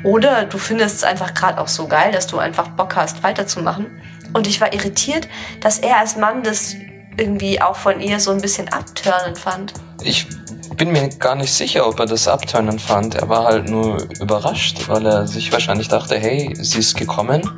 Oder 0.04 0.44
du 0.44 0.58
findest 0.58 0.96
es 0.96 1.04
einfach 1.04 1.32
gerade 1.32 1.60
auch 1.60 1.68
so 1.68 1.86
geil, 1.86 2.12
dass 2.12 2.26
du 2.26 2.38
einfach 2.38 2.68
Bock 2.68 2.96
hast, 2.96 3.22
weiterzumachen. 3.22 3.86
Und 4.32 4.46
ich 4.46 4.60
war 4.60 4.72
irritiert, 4.74 5.28
dass 5.60 5.78
er 5.78 5.98
als 5.98 6.16
Mann 6.16 6.42
das 6.42 6.74
irgendwie 7.16 7.62
auch 7.62 7.76
von 7.76 8.00
ihr 8.00 8.20
so 8.20 8.32
ein 8.32 8.40
bisschen 8.40 8.68
abturnend 8.68 9.38
fand. 9.38 9.72
Ich 10.02 10.26
bin 10.76 10.92
mir 10.92 11.08
gar 11.08 11.36
nicht 11.36 11.52
sicher, 11.52 11.86
ob 11.86 11.98
er 12.00 12.06
das 12.06 12.28
abturnen 12.28 12.78
fand. 12.78 13.14
Er 13.14 13.28
war 13.28 13.44
halt 13.44 13.70
nur 13.70 14.06
überrascht, 14.20 14.88
weil 14.88 15.06
er 15.06 15.26
sich 15.26 15.52
wahrscheinlich 15.52 15.88
dachte, 15.88 16.18
hey, 16.18 16.54
sie 16.60 16.80
ist 16.80 16.96
gekommen. 16.96 17.48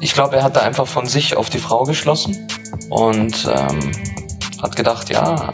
Ich 0.00 0.12
glaube, 0.12 0.36
er 0.36 0.42
hat 0.44 0.56
da 0.56 0.60
einfach 0.60 0.86
von 0.86 1.06
sich 1.06 1.36
auf 1.36 1.50
die 1.50 1.58
Frau 1.58 1.84
geschlossen 1.84 2.46
und 2.90 3.48
ähm, 3.52 3.92
hat 4.62 4.76
gedacht, 4.76 5.08
ja, 5.10 5.50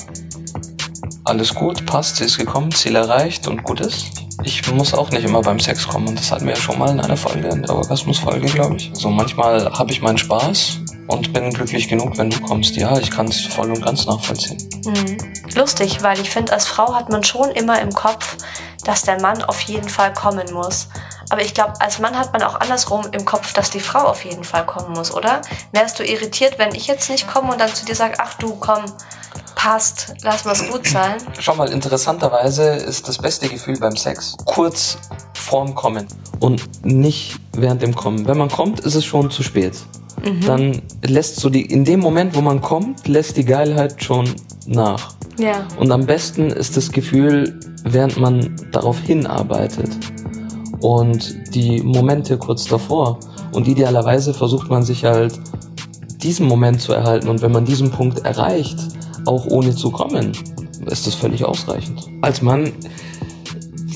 alles 1.27 1.55
gut, 1.55 1.85
passt, 1.87 2.17
sie 2.17 2.25
ist 2.25 2.39
gekommen, 2.39 2.73
Ziel 2.73 2.97
erreicht 2.97 3.49
und 3.49 3.63
gut 3.65 3.81
ist. 3.81 4.07
Ich 4.45 4.71
muss 4.73 4.95
auch 4.95 5.11
nicht 5.11 5.25
immer 5.25 5.43
beim 5.43 5.59
Sex 5.59 5.89
kommen 5.89 6.09
und 6.09 6.19
das 6.19 6.31
hatten 6.31 6.47
wir 6.47 6.55
ja 6.55 6.61
schon 6.61 6.79
mal 6.79 6.91
in 6.91 7.01
einer 7.01 7.17
Folge, 7.17 7.49
in 7.49 7.63
der 7.63 7.75
Orgasmusfolge, 7.75 8.47
glaube 8.47 8.77
ich. 8.77 8.91
So 8.95 9.09
manchmal 9.09 9.73
habe 9.73 9.91
ich 9.91 10.01
meinen 10.03 10.19
Spaß 10.19 10.79
und 11.09 11.33
bin 11.33 11.51
glücklich 11.53 11.89
genug, 11.89 12.17
wenn 12.19 12.31
du 12.31 12.41
kommst. 12.41 12.77
Ja, 12.77 12.97
ich 12.99 13.11
kann 13.11 13.27
es 13.29 13.41
voll 13.41 13.71
und 13.71 13.85
ganz 13.85 14.07
nachvollziehen. 14.07 14.59
Mhm. 14.85 15.17
Lustig, 15.55 16.03
weil 16.03 16.21
ich 16.21 16.31
finde, 16.31 16.53
als 16.53 16.67
Frau 16.67 16.95
hat 16.95 17.09
man 17.09 17.25
schon 17.25 17.51
immer 17.51 17.81
im 17.81 17.93
Kopf, 17.93 18.37
dass 18.85 19.03
der 19.03 19.21
Mann 19.21 19.43
auf 19.43 19.61
jeden 19.63 19.89
Fall 19.89 20.13
kommen 20.13 20.53
muss. 20.53 20.89
Aber 21.31 21.43
ich 21.43 21.55
glaube, 21.55 21.73
als 21.81 21.99
Mann 21.99 22.17
hat 22.17 22.33
man 22.33 22.43
auch 22.43 22.61
andersrum 22.61 23.05
im 23.11 23.25
Kopf, 23.25 23.53
dass 23.53 23.71
die 23.71 23.81
Frau 23.81 24.05
auf 24.05 24.25
jeden 24.25 24.45
Fall 24.45 24.65
kommen 24.65 24.93
muss, 24.93 25.13
oder? 25.13 25.41
Wärst 25.73 25.99
du 25.99 26.05
irritiert, 26.05 26.59
wenn 26.59 26.75
ich 26.75 26.87
jetzt 26.87 27.11
nicht 27.11 27.27
komme 27.27 27.53
und 27.53 27.61
dann 27.61 27.75
zu 27.75 27.85
dir 27.85 27.97
sage, 27.97 28.15
ach 28.19 28.35
du, 28.35 28.55
komm, 28.57 28.85
passt, 29.57 30.15
lass 30.23 30.45
mal's 30.45 30.71
gut 30.71 30.87
sein? 30.87 31.17
Schau 31.41 31.57
mal, 31.57 31.69
interessanterweise 31.69 32.63
ist 32.63 33.09
das 33.09 33.19
beste 33.19 33.49
Gefühl 33.49 33.77
beim 33.81 33.97
Sex 33.97 34.37
kurz 34.45 34.99
vorm 35.35 35.75
Kommen 35.75 36.07
und 36.39 36.85
nicht 36.85 37.41
während 37.57 37.83
dem 37.83 37.95
Kommen. 37.97 38.29
Wenn 38.29 38.39
man 38.39 38.49
kommt, 38.49 38.79
ist 38.81 38.95
es 38.95 39.05
schon 39.05 39.31
zu 39.33 39.43
spät. 39.43 39.75
Dann 40.45 40.83
lässt 41.03 41.37
so 41.37 41.51
die, 41.51 41.63
in 41.63 41.85
dem 41.85 42.01
Moment, 42.01 42.35
wo 42.35 42.41
man 42.41 42.61
kommt, 42.61 43.07
lässt 43.07 43.37
die 43.37 43.45
Geilheit 43.45 44.03
schon 44.03 44.29
nach. 44.67 45.15
Ja. 45.39 45.67
Und 45.79 45.93
am 45.93 46.07
besten 46.07 46.51
ist 46.51 46.77
das 46.77 46.91
Gefühl, 46.91 47.61
während 47.85 48.17
man 48.19 48.57
darauf 48.73 48.99
hinarbeitet. 48.99 49.91
Und 50.81 51.55
die 51.55 51.81
Momente 51.83 52.39
kurz 52.39 52.65
davor. 52.65 53.21
Und 53.53 53.69
idealerweise 53.69 54.35
versucht 54.35 54.69
man 54.69 54.83
sich 54.83 55.05
halt 55.05 55.39
diesen 56.23 56.49
Moment 56.49 56.81
zu 56.81 56.93
erhalten. 56.93 57.29
Und 57.29 57.43
wenn 57.43 57.53
man 57.53 57.65
diesen 57.65 57.91
Punkt 57.91 58.25
erreicht, 58.25 58.79
auch 59.27 59.47
ohne 59.47 59.75
zu 59.75 59.91
kommen, 59.91 60.33
ist 60.87 61.07
das 61.07 61.15
völlig 61.15 61.45
ausreichend. 61.45 62.09
Als 62.23 62.43
Mann 62.43 62.73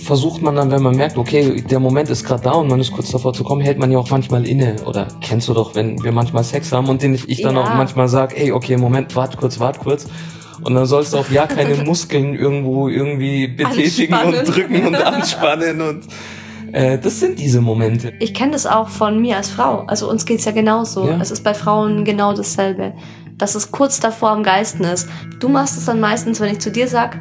versucht 0.05 0.43
man 0.43 0.57
dann, 0.57 0.71
wenn 0.71 0.83
man 0.83 0.97
merkt, 0.97 1.17
okay, 1.19 1.63
der 1.63 1.79
Moment 1.79 2.11
ist 2.11 2.25
gerade 2.25 2.43
da 2.43 2.53
und 2.53 2.69
man 2.69 2.81
ist 2.81 2.93
kurz 2.93 3.11
davor 3.11 3.33
zu 3.33 3.45
kommen, 3.45 3.61
hält 3.61 3.79
man 3.79 3.93
ja 3.93 3.99
auch 3.99 4.11
manchmal 4.11 4.47
inne. 4.47 4.77
Oder 4.87 5.07
kennst 5.21 5.49
du 5.49 5.55
doch, 5.55 5.75
wenn 5.75 6.03
wir 6.03 6.13
manchmal 6.13 6.43
Sex 6.43 6.73
haben 6.73 6.89
und 6.89 7.03
den 7.03 7.15
ich, 7.15 7.29
ich 7.29 7.43
dann 7.43 7.55
Ja. 7.55 7.63
auch 7.63 7.75
manchmal 7.75 8.09
sage, 8.09 8.37
ey, 8.37 8.53
okay, 8.53 8.77
Moment, 8.77 9.15
wart 9.15 9.37
kurz, 9.37 9.61
wart 9.61 9.79
kurz. 9.79 10.07
Und 10.63 10.75
dann 10.75 10.87
sollst 10.87 11.13
du 11.15 11.19
auch 11.19 11.31
ja 11.31 11.47
keine 11.47 11.77
Muskeln 11.85 12.35
irgendwo 12.35 12.89
irgendwie 12.89 13.47
betätigen 13.47 14.15
Anspannen. 14.15 14.47
und 14.47 14.57
drücken 14.57 14.87
und 14.87 14.95
anspannen 14.97 15.81
und 15.81 16.05
äh, 16.73 16.99
das 16.99 17.19
sind 17.21 17.39
diese 17.39 17.61
Momente. 17.61 18.13
Ich 18.21 18.35
kenne 18.35 18.53
das 18.53 18.67
auch 18.67 18.89
von 18.89 19.21
mir 19.21 19.37
als 19.37 19.49
Frau. 19.49 19.85
Also 19.87 20.09
uns 20.11 20.25
geht's 20.27 20.45
ja 20.45 20.53
genauso. 20.53 21.07
Ja. 21.09 21.19
Es 21.21 21.31
ist 21.31 21.43
bei 21.43 21.55
Frauen 21.55 22.05
genau 22.05 22.33
dasselbe. 22.35 22.93
Dass 23.41 23.55
es 23.55 23.73
kurz 23.73 24.01
davor 24.01 24.31
am 24.31 24.43
Geisten 24.43 24.85
ist. 24.85 25.09
Du 25.41 25.49
machst 25.49 25.77
es 25.79 25.87
dann 25.87 25.99
meistens, 25.99 26.41
wenn 26.41 26.53
ich 26.53 26.61
zu 26.61 26.71
dir 26.71 26.87
sag, 26.89 27.19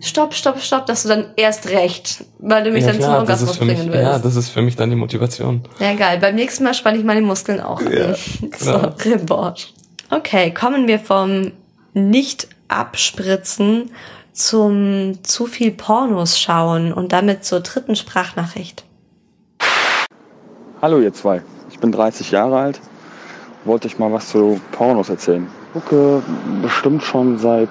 stopp, 0.00 0.34
stopp, 0.34 0.60
stopp, 0.60 0.86
dass 0.86 1.02
du 1.02 1.08
dann 1.08 1.26
erst 1.36 1.68
recht, 1.68 2.24
weil 2.38 2.64
du 2.64 2.70
mich 2.70 2.84
dann 2.84 2.94
zum 2.94 3.02
das 3.02 3.18
Orgasmus 3.20 3.58
für 3.58 3.64
mich, 3.64 3.76
bringen 3.76 3.92
willst. 3.92 4.04
ja, 4.04 4.18
das 4.18 4.36
ist 4.36 4.48
für 4.48 4.62
mich 4.62 4.76
dann 4.76 4.90
die 4.90 4.96
Motivation. 4.96 5.62
Ja, 5.78 5.94
geil. 5.94 6.18
Beim 6.20 6.34
nächsten 6.34 6.64
Mal 6.64 6.74
spanne 6.74 6.98
ich 6.98 7.04
meine 7.04 7.20
Muskeln 7.20 7.60
auch 7.60 7.80
an. 7.80 7.92
Ja, 7.92 8.14
so, 8.14 8.46
klar. 8.50 8.94
Revanche. 9.04 9.68
Okay, 10.10 10.52
kommen 10.52 10.88
wir 10.88 10.98
vom 10.98 11.52
Nicht-Abspritzen 11.92 13.90
zum 14.32 15.18
zu 15.22 15.46
viel 15.46 15.70
Pornos 15.72 16.40
schauen 16.40 16.92
und 16.92 17.12
damit 17.12 17.44
zur 17.44 17.60
dritten 17.60 17.94
Sprachnachricht. 17.96 18.84
Hallo 20.80 20.98
ihr 21.00 21.12
zwei, 21.12 21.42
ich 21.70 21.78
bin 21.78 21.92
30 21.92 22.30
Jahre 22.30 22.58
alt, 22.58 22.80
wollte 23.64 23.86
ich 23.86 23.98
mal 23.98 24.12
was 24.12 24.28
zu 24.28 24.60
Pornos 24.72 25.08
erzählen. 25.08 25.46
Ich 25.66 25.82
gucke 25.82 26.22
bestimmt 26.62 27.02
schon 27.02 27.38
seit 27.38 27.68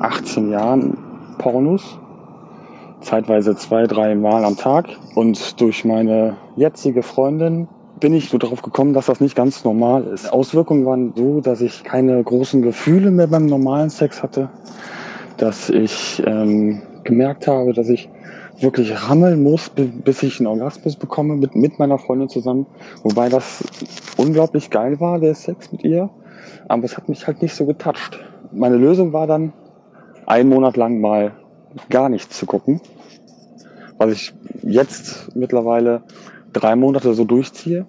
18 0.00 0.50
Jahren 0.50 0.96
Pornos, 1.38 1.98
zeitweise 3.00 3.56
zwei, 3.56 3.86
drei 3.86 4.14
Mal 4.14 4.44
am 4.44 4.56
Tag. 4.56 4.88
Und 5.14 5.60
durch 5.60 5.84
meine 5.84 6.36
jetzige 6.56 7.02
Freundin 7.02 7.68
bin 8.00 8.14
ich 8.14 8.28
so 8.28 8.38
darauf 8.38 8.62
gekommen, 8.62 8.92
dass 8.92 9.06
das 9.06 9.20
nicht 9.20 9.34
ganz 9.34 9.64
normal 9.64 10.04
ist. 10.04 10.32
Auswirkungen 10.32 10.84
waren 10.84 11.12
so, 11.16 11.40
dass 11.40 11.60
ich 11.60 11.84
keine 11.84 12.22
großen 12.22 12.62
Gefühle 12.62 13.10
mehr 13.10 13.26
beim 13.26 13.46
normalen 13.46 13.90
Sex 13.90 14.22
hatte, 14.22 14.50
dass 15.38 15.70
ich 15.70 16.22
ähm, 16.26 16.82
gemerkt 17.04 17.46
habe, 17.46 17.72
dass 17.72 17.88
ich 17.88 18.08
wirklich 18.60 19.08
rammeln 19.08 19.42
muss, 19.42 19.68
bi- 19.70 19.84
bis 19.84 20.22
ich 20.22 20.40
einen 20.40 20.46
Orgasmus 20.46 20.96
bekomme 20.96 21.36
mit, 21.36 21.54
mit 21.54 21.78
meiner 21.78 21.98
Freundin 21.98 22.28
zusammen. 22.28 22.66
Wobei 23.02 23.28
das 23.28 23.64
unglaublich 24.16 24.70
geil 24.70 25.00
war, 25.00 25.18
der 25.18 25.34
Sex 25.34 25.72
mit 25.72 25.84
ihr. 25.84 26.10
Aber 26.68 26.84
es 26.84 26.96
hat 26.96 27.08
mich 27.08 27.26
halt 27.26 27.42
nicht 27.42 27.54
so 27.54 27.66
getoucht. 27.66 28.18
Meine 28.52 28.76
Lösung 28.76 29.12
war 29.12 29.26
dann, 29.26 29.52
einen 30.26 30.48
Monat 30.48 30.76
lang 30.76 31.00
mal 31.00 31.32
gar 31.90 32.08
nichts 32.08 32.38
zu 32.38 32.46
gucken. 32.46 32.80
Was 33.98 34.12
ich 34.12 34.34
jetzt 34.62 35.36
mittlerweile 35.36 36.02
drei 36.52 36.76
Monate 36.76 37.14
so 37.14 37.24
durchziehe. 37.24 37.86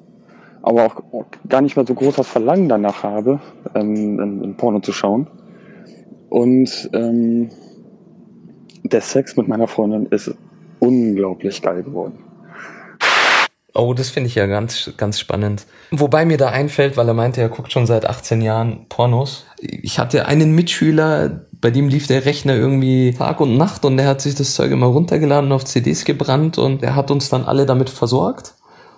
Aber 0.62 0.86
auch 0.86 0.96
auch 1.14 1.26
gar 1.48 1.62
nicht 1.62 1.78
mehr 1.78 1.86
so 1.86 1.94
groß 1.94 2.16
das 2.16 2.28
Verlangen 2.28 2.68
danach 2.68 3.04
habe, 3.04 3.40
ähm, 3.74 4.20
in, 4.20 4.44
in 4.44 4.58
Porno 4.58 4.80
zu 4.82 4.92
schauen. 4.92 5.28
Und 6.30 6.90
ähm, 6.94 7.50
der 8.84 9.02
Sex 9.02 9.38
mit 9.38 9.48
meiner 9.48 9.68
Freundin 9.68 10.08
ist 10.08 10.36
unglaublich 10.80 11.62
geil 11.62 11.84
geworden. 11.84 12.20
Oh, 13.74 13.94
das 13.94 14.10
finde 14.10 14.28
ich 14.28 14.36
ja 14.36 14.48
ganz, 14.48 14.92
ganz 14.98 15.20
spannend. 15.20 15.68
Wobei 15.92 16.26
mir 16.26 16.38
da 16.38 16.48
einfällt, 16.48 16.98
weil 16.98 17.08
er 17.08 17.14
meinte, 17.14 17.42
er 17.42 17.50
guckt 17.50 17.72
schon 17.72 17.86
seit 17.86 18.08
18 18.08 18.42
Jahren 18.42 18.88
Pornos. 18.90 19.46
Ich 19.60 20.00
hatte 20.00 20.26
einen 20.26 20.56
Mitschüler, 20.56 21.46
bei 21.62 21.70
dem 21.70 21.88
lief 21.88 22.08
der 22.08 22.26
Rechner 22.26 22.56
irgendwie 22.56 23.14
Tag 23.14 23.40
und 23.40 23.56
Nacht 23.56 23.86
und 23.86 23.98
der 23.98 24.08
hat 24.08 24.22
sich 24.22 24.34
das 24.34 24.56
Zeug 24.56 24.72
immer 24.72 24.88
runtergeladen 24.88 25.52
und 25.52 25.56
auf 25.56 25.66
CDs 25.66 26.06
gebrannt 26.06 26.58
und 26.58 26.82
er 26.82 26.96
hat 26.96 27.12
uns 27.12 27.30
dann 27.30 27.46
alle 27.46 27.68
damit 27.68 27.92
versorgt. 27.92 28.56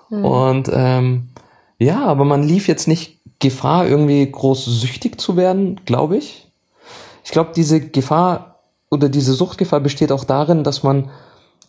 Und 0.10 0.70
ähm, 0.74 1.30
ja, 1.78 2.04
aber 2.06 2.26
man 2.26 2.44
lief 2.44 2.68
jetzt 2.68 2.88
nicht 2.88 3.20
Gefahr, 3.40 3.88
irgendwie 3.88 4.30
groß 4.30 4.66
süchtig 4.66 5.20
zu 5.20 5.38
werden, 5.38 5.82
glaube 5.86 6.18
ich. 6.18 6.52
Ich 7.24 7.32
glaube, 7.32 7.52
diese 7.56 7.80
Gefahr 7.80 8.62
oder 8.90 9.08
diese 9.08 9.34
Suchtgefahr 9.34 9.80
besteht 9.80 10.12
auch 10.12 10.24
darin, 10.24 10.64
dass 10.64 10.84
man 10.84 11.10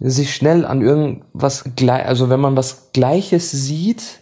sich 0.01 0.35
schnell 0.35 0.65
an 0.65 0.81
irgendwas 0.81 1.65
gleich, 1.77 2.07
also 2.07 2.31
wenn 2.31 2.41
man 2.41 2.57
was 2.57 2.91
Gleiches 2.93 3.51
sieht, 3.51 4.21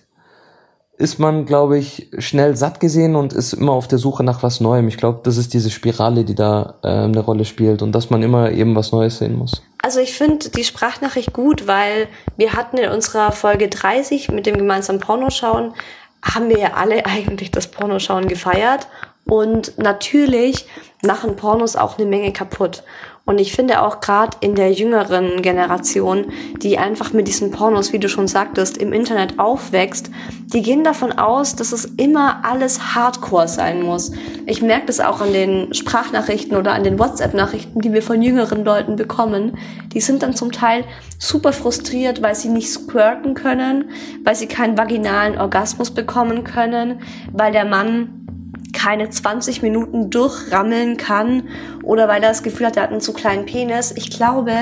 ist 0.99 1.21
man, 1.21 1.47
glaube 1.47 1.79
ich, 1.79 2.11
schnell 2.19 2.57
satt 2.57 2.81
gesehen 2.81 3.15
und 3.15 3.33
ist 3.33 3.53
immer 3.53 3.73
auf 3.73 3.87
der 3.87 3.99
Suche 3.99 4.25
nach 4.25 4.43
was 4.43 4.61
Neuem. 4.61 4.89
Ich 4.89 4.97
glaube, 4.97 5.21
das 5.23 5.37
ist 5.37 5.55
diese 5.55 5.71
Spirale, 5.71 6.25
die 6.25 6.35
da 6.35 6.75
äh, 6.83 6.89
eine 6.89 7.21
Rolle 7.21 7.45
spielt 7.45 7.83
und 7.83 7.93
dass 7.93 8.11
man 8.11 8.25
immer 8.25 8.51
eben 8.51 8.75
was 8.75 8.91
Neues 8.91 9.19
sehen 9.19 9.39
muss. 9.39 9.63
Also 9.81 10.01
ich 10.01 10.13
finde 10.13 10.51
die 10.51 10.65
Sprachnachricht 10.65 11.33
gut, 11.33 11.69
weil 11.69 12.09
wir 12.37 12.55
hatten 12.55 12.79
in 12.79 12.91
unserer 12.91 13.31
Folge 13.31 13.69
30 13.69 14.31
mit 14.33 14.47
dem 14.47 14.57
gemeinsamen 14.57 14.99
Pornoschauen, 14.99 15.73
haben 16.21 16.49
wir 16.49 16.59
ja 16.59 16.73
alle 16.75 17.07
eigentlich 17.07 17.53
das 17.53 17.69
Pornoschauen 17.69 18.27
gefeiert 18.27 18.89
Und 19.31 19.77
natürlich 19.79 20.67
machen 21.05 21.37
Pornos 21.37 21.77
auch 21.77 21.99
eine 21.99 22.09
Menge 22.09 22.33
kaputt. 22.33 22.83
Und 23.29 23.39
ich 23.39 23.53
finde 23.53 23.83
auch 23.83 24.01
gerade 24.01 24.39
in 24.41 24.55
der 24.55 24.73
jüngeren 24.73 25.43
Generation, 25.43 26.33
die 26.63 26.79
einfach 26.79 27.13
mit 27.13 27.29
diesen 27.29 27.51
Pornos, 27.51 27.93
wie 27.93 27.99
du 27.99 28.09
schon 28.09 28.27
sagtest, 28.27 28.79
im 28.79 28.95
Internet 28.95 29.39
aufwächst, 29.39 30.11
die 30.47 30.63
gehen 30.63 30.83
davon 30.83 31.13
aus, 31.13 31.55
dass 31.55 31.73
es 31.73 31.85
immer 31.85 32.43
alles 32.43 32.95
Hardcore 32.95 33.47
sein 33.47 33.83
muss. 33.83 34.13
Ich 34.47 34.63
merke 34.63 34.87
das 34.87 34.99
auch 34.99 35.21
an 35.21 35.35
den 35.35 35.75
Sprachnachrichten 35.75 36.57
oder 36.57 36.73
an 36.73 36.85
den 36.85 36.99
WhatsApp-Nachrichten, 36.99 37.83
die 37.83 37.93
wir 37.93 38.01
von 38.01 38.23
jüngeren 38.23 38.65
Leuten 38.65 38.97
bekommen. 38.97 39.59
Die 39.93 40.01
sind 40.01 40.23
dann 40.23 40.35
zum 40.35 40.51
Teil 40.51 40.85
super 41.19 41.53
frustriert, 41.53 42.23
weil 42.23 42.35
sie 42.35 42.49
nicht 42.49 42.71
squirten 42.71 43.35
können, 43.35 43.91
weil 44.25 44.37
sie 44.37 44.47
keinen 44.47 44.79
vaginalen 44.79 45.39
Orgasmus 45.39 45.91
bekommen 45.91 46.45
können, 46.45 47.03
weil 47.31 47.53
der 47.53 47.67
Mann 47.67 48.28
keine 48.73 49.11
20 49.11 49.63
Minuten 49.63 50.11
durchrammeln 50.11 50.97
kann 50.97 51.45
oder 51.83 52.09
weil 52.09 52.23
er 52.23 52.31
das 52.31 52.43
Gefühl 52.43 52.67
hat, 52.67 52.77
er 52.77 52.85
hat 52.85 52.91
einen 52.91 53.01
zu 53.01 53.13
kleinen 53.13 53.47
Penis. 53.47 53.93
Ich 53.97 54.11
glaube, 54.11 54.53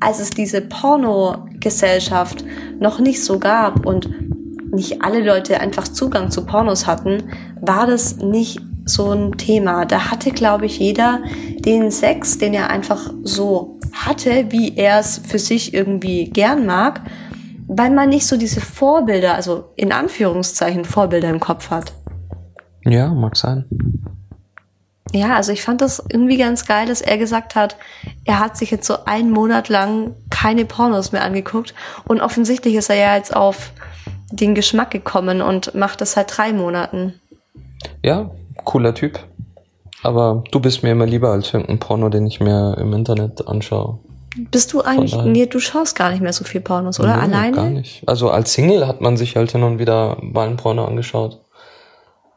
als 0.00 0.18
es 0.20 0.30
diese 0.30 0.60
Porno-Gesellschaft 0.60 2.44
noch 2.78 2.98
nicht 2.98 3.24
so 3.24 3.38
gab 3.38 3.86
und 3.86 4.10
nicht 4.72 5.02
alle 5.02 5.22
Leute 5.22 5.60
einfach 5.60 5.88
Zugang 5.88 6.30
zu 6.30 6.44
Pornos 6.44 6.86
hatten, 6.86 7.30
war 7.60 7.86
das 7.86 8.18
nicht 8.18 8.60
so 8.84 9.10
ein 9.12 9.32
Thema. 9.36 9.84
Da 9.84 10.10
hatte, 10.10 10.30
glaube 10.30 10.66
ich, 10.66 10.78
jeder 10.78 11.20
den 11.58 11.90
Sex, 11.90 12.38
den 12.38 12.54
er 12.54 12.70
einfach 12.70 13.12
so 13.22 13.78
hatte, 13.92 14.46
wie 14.50 14.76
er 14.76 15.00
es 15.00 15.20
für 15.26 15.38
sich 15.38 15.74
irgendwie 15.74 16.30
gern 16.30 16.66
mag, 16.66 17.00
weil 17.66 17.90
man 17.90 18.10
nicht 18.10 18.26
so 18.26 18.36
diese 18.36 18.60
Vorbilder, 18.60 19.34
also 19.34 19.64
in 19.76 19.92
Anführungszeichen 19.92 20.84
Vorbilder 20.84 21.30
im 21.30 21.40
Kopf 21.40 21.70
hat. 21.70 21.92
Ja, 22.86 23.08
mag 23.08 23.36
sein. 23.36 23.64
Ja, 25.12 25.36
also 25.36 25.52
ich 25.52 25.62
fand 25.62 25.80
das 25.80 26.02
irgendwie 26.08 26.36
ganz 26.36 26.66
geil, 26.66 26.86
dass 26.86 27.00
er 27.00 27.16
gesagt 27.16 27.54
hat, 27.54 27.76
er 28.24 28.40
hat 28.40 28.56
sich 28.56 28.70
jetzt 28.70 28.86
so 28.86 29.04
einen 29.04 29.30
Monat 29.30 29.68
lang 29.68 30.14
keine 30.30 30.64
Pornos 30.64 31.12
mehr 31.12 31.22
angeguckt 31.22 31.74
und 32.06 32.20
offensichtlich 32.20 32.74
ist 32.74 32.90
er 32.90 32.96
ja 32.96 33.16
jetzt 33.16 33.34
auf 33.34 33.72
den 34.32 34.54
Geschmack 34.54 34.90
gekommen 34.90 35.42
und 35.42 35.74
macht 35.74 36.00
das 36.00 36.12
seit 36.12 36.36
drei 36.36 36.52
Monaten. 36.52 37.14
Ja, 38.02 38.30
cooler 38.64 38.94
Typ. 38.94 39.20
Aber 40.02 40.44
du 40.50 40.60
bist 40.60 40.82
mir 40.82 40.90
immer 40.90 41.06
lieber 41.06 41.30
als 41.30 41.52
irgendein 41.52 41.78
Porno, 41.78 42.08
den 42.08 42.26
ich 42.26 42.40
mir 42.40 42.76
im 42.78 42.92
Internet 42.92 43.46
anschaue. 43.46 43.98
Bist 44.50 44.72
du 44.72 44.82
eigentlich, 44.82 45.16
nee, 45.24 45.46
du 45.46 45.60
schaust 45.60 45.96
gar 45.96 46.10
nicht 46.10 46.20
mehr 46.20 46.32
so 46.32 46.44
viel 46.44 46.60
Pornos, 46.60 47.00
oder? 47.00 47.16
Nee, 47.16 47.22
Alleine? 47.22 47.56
Gar 47.56 47.70
nicht. 47.70 48.06
Also 48.06 48.30
als 48.30 48.52
Single 48.52 48.86
hat 48.86 49.00
man 49.00 49.16
sich 49.16 49.36
halt 49.36 49.52
hin 49.52 49.62
und 49.62 49.78
wieder 49.78 50.18
mal 50.20 50.46
ein 50.46 50.56
Porno 50.56 50.84
angeschaut. 50.84 51.40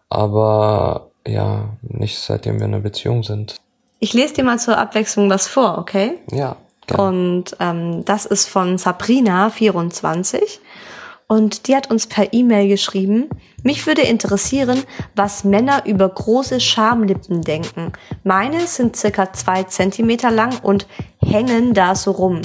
Aber 0.10 1.12
ja, 1.28 1.70
nicht 1.82 2.20
seitdem 2.20 2.60
wir 2.60 2.66
in 2.66 2.74
einer 2.74 2.84
Beziehung 2.84 3.24
sind. 3.24 3.58
Ich 4.00 4.13
lese 4.13 4.36
dir 4.36 4.44
mal 4.44 4.60
zur 4.60 4.78
Abwechslung 4.78 5.30
was 5.30 5.48
vor, 5.48 5.78
okay? 5.78 6.20
Ja. 6.32 6.56
Gerne. 6.88 7.04
Und 7.04 7.58
ähm, 7.60 8.04
das 8.06 8.25
ist 8.25 8.48
von 8.48 8.78
Sabrina24. 8.78 10.60
Und 11.28 11.68
die 11.68 11.75
hat 11.75 11.92
uns 11.92 12.08
per 12.08 12.34
E-Mail 12.34 12.68
geschrieben, 12.68 13.30
mich 13.62 13.86
würde 13.86 14.01
interessieren, 14.01 14.82
was 15.16 15.44
Männer 15.44 15.86
über 15.86 16.10
große 16.10 16.60
Schamlippen 16.60 17.44
denken. 17.44 17.94
Meine 18.24 18.66
sind 18.66 18.96
circa 18.96 19.32
zwei 19.32 19.62
Zentimeter 19.63 20.32
lang 20.32 20.58
und 20.63 20.88
hängen 21.22 21.74
da 21.74 21.96
so 21.96 22.12
rum. 22.12 22.42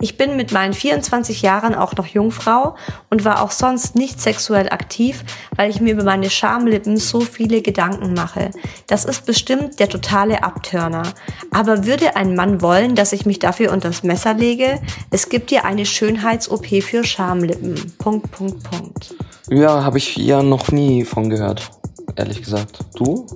Ich 0.00 0.16
bin 0.16 0.36
mit 0.36 0.52
meinen 0.52 0.74
24 0.74 1.42
Jahren 1.42 1.74
auch 1.74 1.96
noch 1.96 2.06
Jungfrau 2.06 2.76
und 3.10 3.24
war 3.24 3.42
auch 3.42 3.50
sonst 3.50 3.96
nicht 3.96 4.20
sexuell 4.20 4.68
aktiv, 4.68 5.24
weil 5.56 5.70
ich 5.70 5.80
mir 5.80 5.94
über 5.94 6.04
meine 6.04 6.30
Schamlippen 6.30 6.96
so 6.98 7.20
viele 7.20 7.62
Gedanken 7.62 8.14
mache. 8.14 8.50
Das 8.86 9.04
ist 9.04 9.26
bestimmt 9.26 9.80
der 9.80 9.88
totale 9.88 10.42
Abtörner. 10.44 11.04
Aber 11.50 11.86
würde 11.86 12.16
ein 12.16 12.34
Mann 12.36 12.62
wollen, 12.62 12.94
dass 12.94 13.12
ich 13.12 13.26
mich 13.26 13.38
dafür 13.38 13.72
unters 13.72 14.02
Messer 14.02 14.34
lege? 14.34 14.80
Es 15.10 15.28
gibt 15.28 15.50
ja 15.50 15.64
eine 15.64 15.86
Schönheits-OP 15.86 16.82
für 16.82 17.04
Schamlippen. 17.04 17.94
Punkt, 17.98 18.30
Punkt, 18.30 18.62
Punkt. 18.62 19.14
Ja, 19.50 19.82
habe 19.82 19.98
ich 19.98 20.16
ja 20.16 20.42
noch 20.42 20.70
nie 20.70 21.04
von 21.04 21.30
gehört, 21.30 21.70
ehrlich 22.16 22.42
gesagt. 22.42 22.80
Du? 22.96 23.26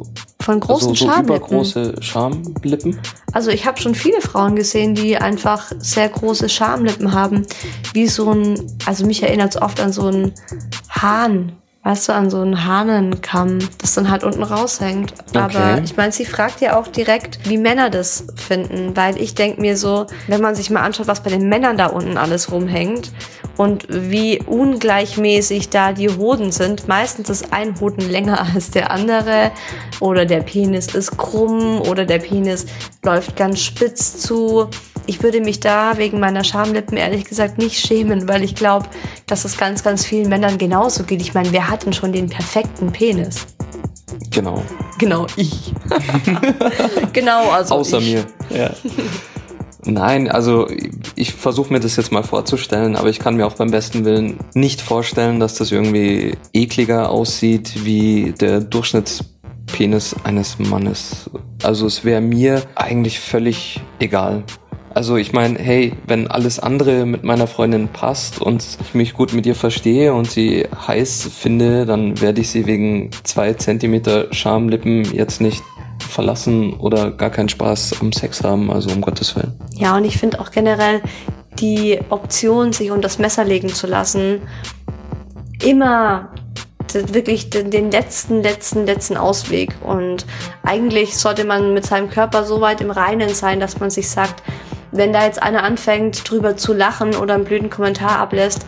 Von 0.43 0.61
großen 0.61 0.91
also, 0.91 1.05
so 1.07 1.11
Schamlippen? 1.11 1.37
übergroße 1.37 1.95
Schamlippen? 2.01 2.99
Also 3.33 3.51
ich 3.51 3.67
habe 3.67 3.81
schon 3.81 3.95
viele 3.95 4.21
Frauen 4.21 4.57
gesehen, 4.57 4.95
die 4.95 5.17
einfach 5.17 5.73
sehr 5.79 6.09
große 6.09 6.49
Schamlippen 6.49 7.13
haben. 7.13 7.47
Wie 7.93 8.07
so 8.07 8.31
ein, 8.33 8.61
also 8.87 9.07
mich 9.07 9.23
erinnert 9.23 9.55
es 9.55 9.63
oft 9.63 9.81
an 9.81 9.93
so 9.93 10.07
einen 10.07 10.33
Hahn. 10.91 11.53
Weißt 11.85 12.09
du, 12.09 12.13
an 12.13 12.31
so 12.31 12.41
einen 12.41 12.65
Hahnenkamm, 12.65 13.59
das 13.79 13.95
dann 13.95 14.09
halt 14.09 14.23
unten 14.23 14.45
raushängt. 14.45 15.15
Aber 15.35 15.47
Okay. 15.47 15.81
ich 15.83 15.97
meine, 15.97 16.13
sie 16.13 16.25
fragt 16.25 16.61
ja 16.61 16.79
auch 16.79 16.87
direkt, 16.87 17.41
wie 17.49 17.59
Männer 17.59 17.91
das 17.91 18.25
finden. 18.37 18.97
Weil 18.97 19.21
ich 19.21 19.35
denk 19.35 19.59
mir 19.59 19.77
so, 19.77 20.07
wenn 20.29 20.41
man 20.41 20.55
sich 20.55 20.71
mal 20.71 20.83
anschaut, 20.83 21.09
was 21.09 21.25
bei 21.25 21.31
den 21.31 21.49
Männern 21.49 21.77
da 21.77 21.87
unten 21.87 22.17
alles 22.19 22.53
rumhängt 22.53 23.11
und 23.57 23.87
wie 23.89 24.41
ungleichmäßig 24.41 25.69
da 25.69 25.93
die 25.93 26.09
Hoden 26.09 26.53
sind. 26.53 26.89
Meistens 26.89 27.31
ist 27.31 27.53
ein 27.53 27.79
Hoden 27.81 28.09
länger 28.09 28.41
als 28.55 28.71
der 28.71 28.91
andere 28.91 29.53
oder 30.01 30.25
der 30.25 30.41
Penis 30.41 30.95
ist 30.95 31.17
krumm 31.17 31.81
oder 31.83 32.05
der 32.05 32.19
Penis 32.19 32.67
läuft 33.05 33.37
ganz 33.37 33.61
spitz 33.61 34.19
zu. 34.19 34.69
Ich 35.07 35.23
würde 35.23 35.41
mich 35.41 35.61
da 35.61 35.99
wegen 35.99 36.21
meiner 36.21 36.45
Schamlippen 36.45 36.97
ehrlich 36.97 37.25
gesagt 37.25 37.59
nicht 37.59 37.79
schämen, 37.79 38.29
weil 38.29 38.45
ich 38.45 38.55
glaube, 38.55 38.87
dass 39.27 39.45
es 39.45 39.57
ganz, 39.57 39.83
ganz 39.83 40.05
vielen 40.05 40.29
Männern 40.29 40.59
genauso 40.59 41.03
geht. 41.03 41.21
Ich 41.21 41.35
meine, 41.35 41.53
wer 41.53 41.69
hat 41.69 41.85
denn 41.85 41.93
schon 41.93 42.13
den 42.13 42.29
perfekten 42.29 42.93
Penis? 42.93 43.47
Genau. 44.31 44.63
Genau, 44.99 45.27
ich. 45.37 45.75
genau, 47.13 47.51
also 47.51 47.75
Außer 47.75 47.99
ich. 47.99 48.15
mir. 48.15 48.27
Ja. 48.51 48.71
Nein, 49.85 50.31
also 50.31 50.69
ich 51.15 51.33
versuche 51.33 51.73
mir 51.73 51.81
das 51.81 51.97
jetzt 51.97 52.13
mal 52.13 52.23
vorzustellen, 52.23 52.97
aber 52.97 53.09
ich 53.09 53.19
kann 53.19 53.37
mir 53.37 53.47
auch 53.47 53.55
beim 53.55 53.71
besten 53.71 54.05
Willen 54.05 54.39
nicht 54.55 54.81
vorstellen, 54.81 55.41
dass 55.41 55.55
das 55.55 55.73
irgendwie 55.73 56.37
ekliger 56.53 57.11
aussieht 57.11 57.85
wie 57.85 58.33
der 58.33 58.61
Durchschnittspenis 58.61 60.17
eines 60.25 60.59
Mannes. 60.59 61.31
Also 61.63 61.87
es 61.87 62.05
wäre 62.05 62.21
mir 62.21 62.63
eigentlich 62.75 63.21
völlig 63.21 63.81
egal. 63.99 64.45
Also 64.95 65.17
ich 65.17 65.33
meine, 65.33 65.59
hey, 65.59 65.95
wenn 66.07 66.27
alles 66.27 66.59
andere 66.59 67.07
mit 67.07 67.25
meiner 67.25 67.47
Freundin 67.47 67.89
passt 67.89 68.41
und 68.43 68.67
ich 68.81 68.95
mich 68.95 69.15
gut 69.15 69.33
mit 69.33 69.47
ihr 69.47 69.55
verstehe 69.55 70.13
und 70.13 70.31
sie 70.31 70.67
heiß 70.87 71.31
finde, 71.35 71.87
dann 71.87 72.21
werde 72.21 72.43
ich 72.43 72.51
sie 72.51 72.67
wegen 72.67 73.11
zwei 73.23 73.55
Zentimeter 73.55 74.33
Schamlippen 74.35 75.05
jetzt 75.15 75.41
nicht 75.41 75.63
verlassen 76.09 76.75
oder 76.75 77.11
gar 77.11 77.31
keinen 77.31 77.49
Spaß 77.49 78.01
am 78.01 78.13
Sex 78.13 78.43
haben, 78.43 78.71
also 78.71 78.91
um 78.91 79.01
Gottes 79.01 79.35
Willen. 79.37 79.53
Ja, 79.75 79.97
und 79.97 80.05
ich 80.05 80.19
finde 80.19 80.41
auch 80.41 80.51
generell 80.51 81.01
die 81.59 81.99
Option, 82.09 82.73
sich 82.73 82.91
unter 82.91 83.03
das 83.03 83.19
Messer 83.19 83.45
legen 83.45 83.69
zu 83.69 83.87
lassen, 83.87 84.43
immer 85.63 86.31
wirklich 86.95 87.51
den, 87.51 87.71
den 87.71 87.91
letzten, 87.91 88.43
letzten, 88.43 88.85
letzten 88.87 89.17
Ausweg. 89.17 89.75
Und 89.83 90.27
eigentlich 90.63 91.17
sollte 91.17 91.45
man 91.45 91.75
mit 91.75 91.87
seinem 91.87 92.11
Körper 92.11 92.45
so 92.45 92.61
weit 92.61 92.81
im 92.81 92.91
Reinen 92.91 93.31
sein, 93.31 93.61
dass 93.61 93.81
man 93.81 93.91
sich 93.91 94.11
sagt, 94.11 94.43
wenn 94.91 95.13
da 95.13 95.25
jetzt 95.25 95.43
einer 95.43 95.63
anfängt, 95.63 96.29
drüber 96.31 96.57
zu 96.57 96.75
lachen 96.75 97.15
oder 97.15 97.35
einen 97.35 97.45
blöden 97.45 97.71
Kommentar 97.71 98.19
ablässt, 98.19 98.67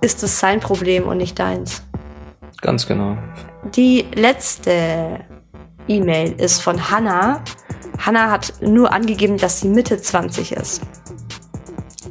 ist 0.00 0.22
es 0.22 0.38
sein 0.38 0.60
Problem 0.60 1.08
und 1.08 1.16
nicht 1.16 1.38
deins. 1.38 1.82
Ganz 2.60 2.86
genau. 2.86 3.16
Die 3.74 4.06
letzte 4.14 5.20
E-Mail 5.88 6.34
ist 6.38 6.62
von 6.62 6.90
Hannah. 6.90 7.42
Hannah 7.98 8.30
hat 8.30 8.54
nur 8.60 8.92
angegeben, 8.92 9.38
dass 9.38 9.60
sie 9.60 9.68
Mitte 9.68 10.00
20 10.00 10.52
ist. 10.52 10.82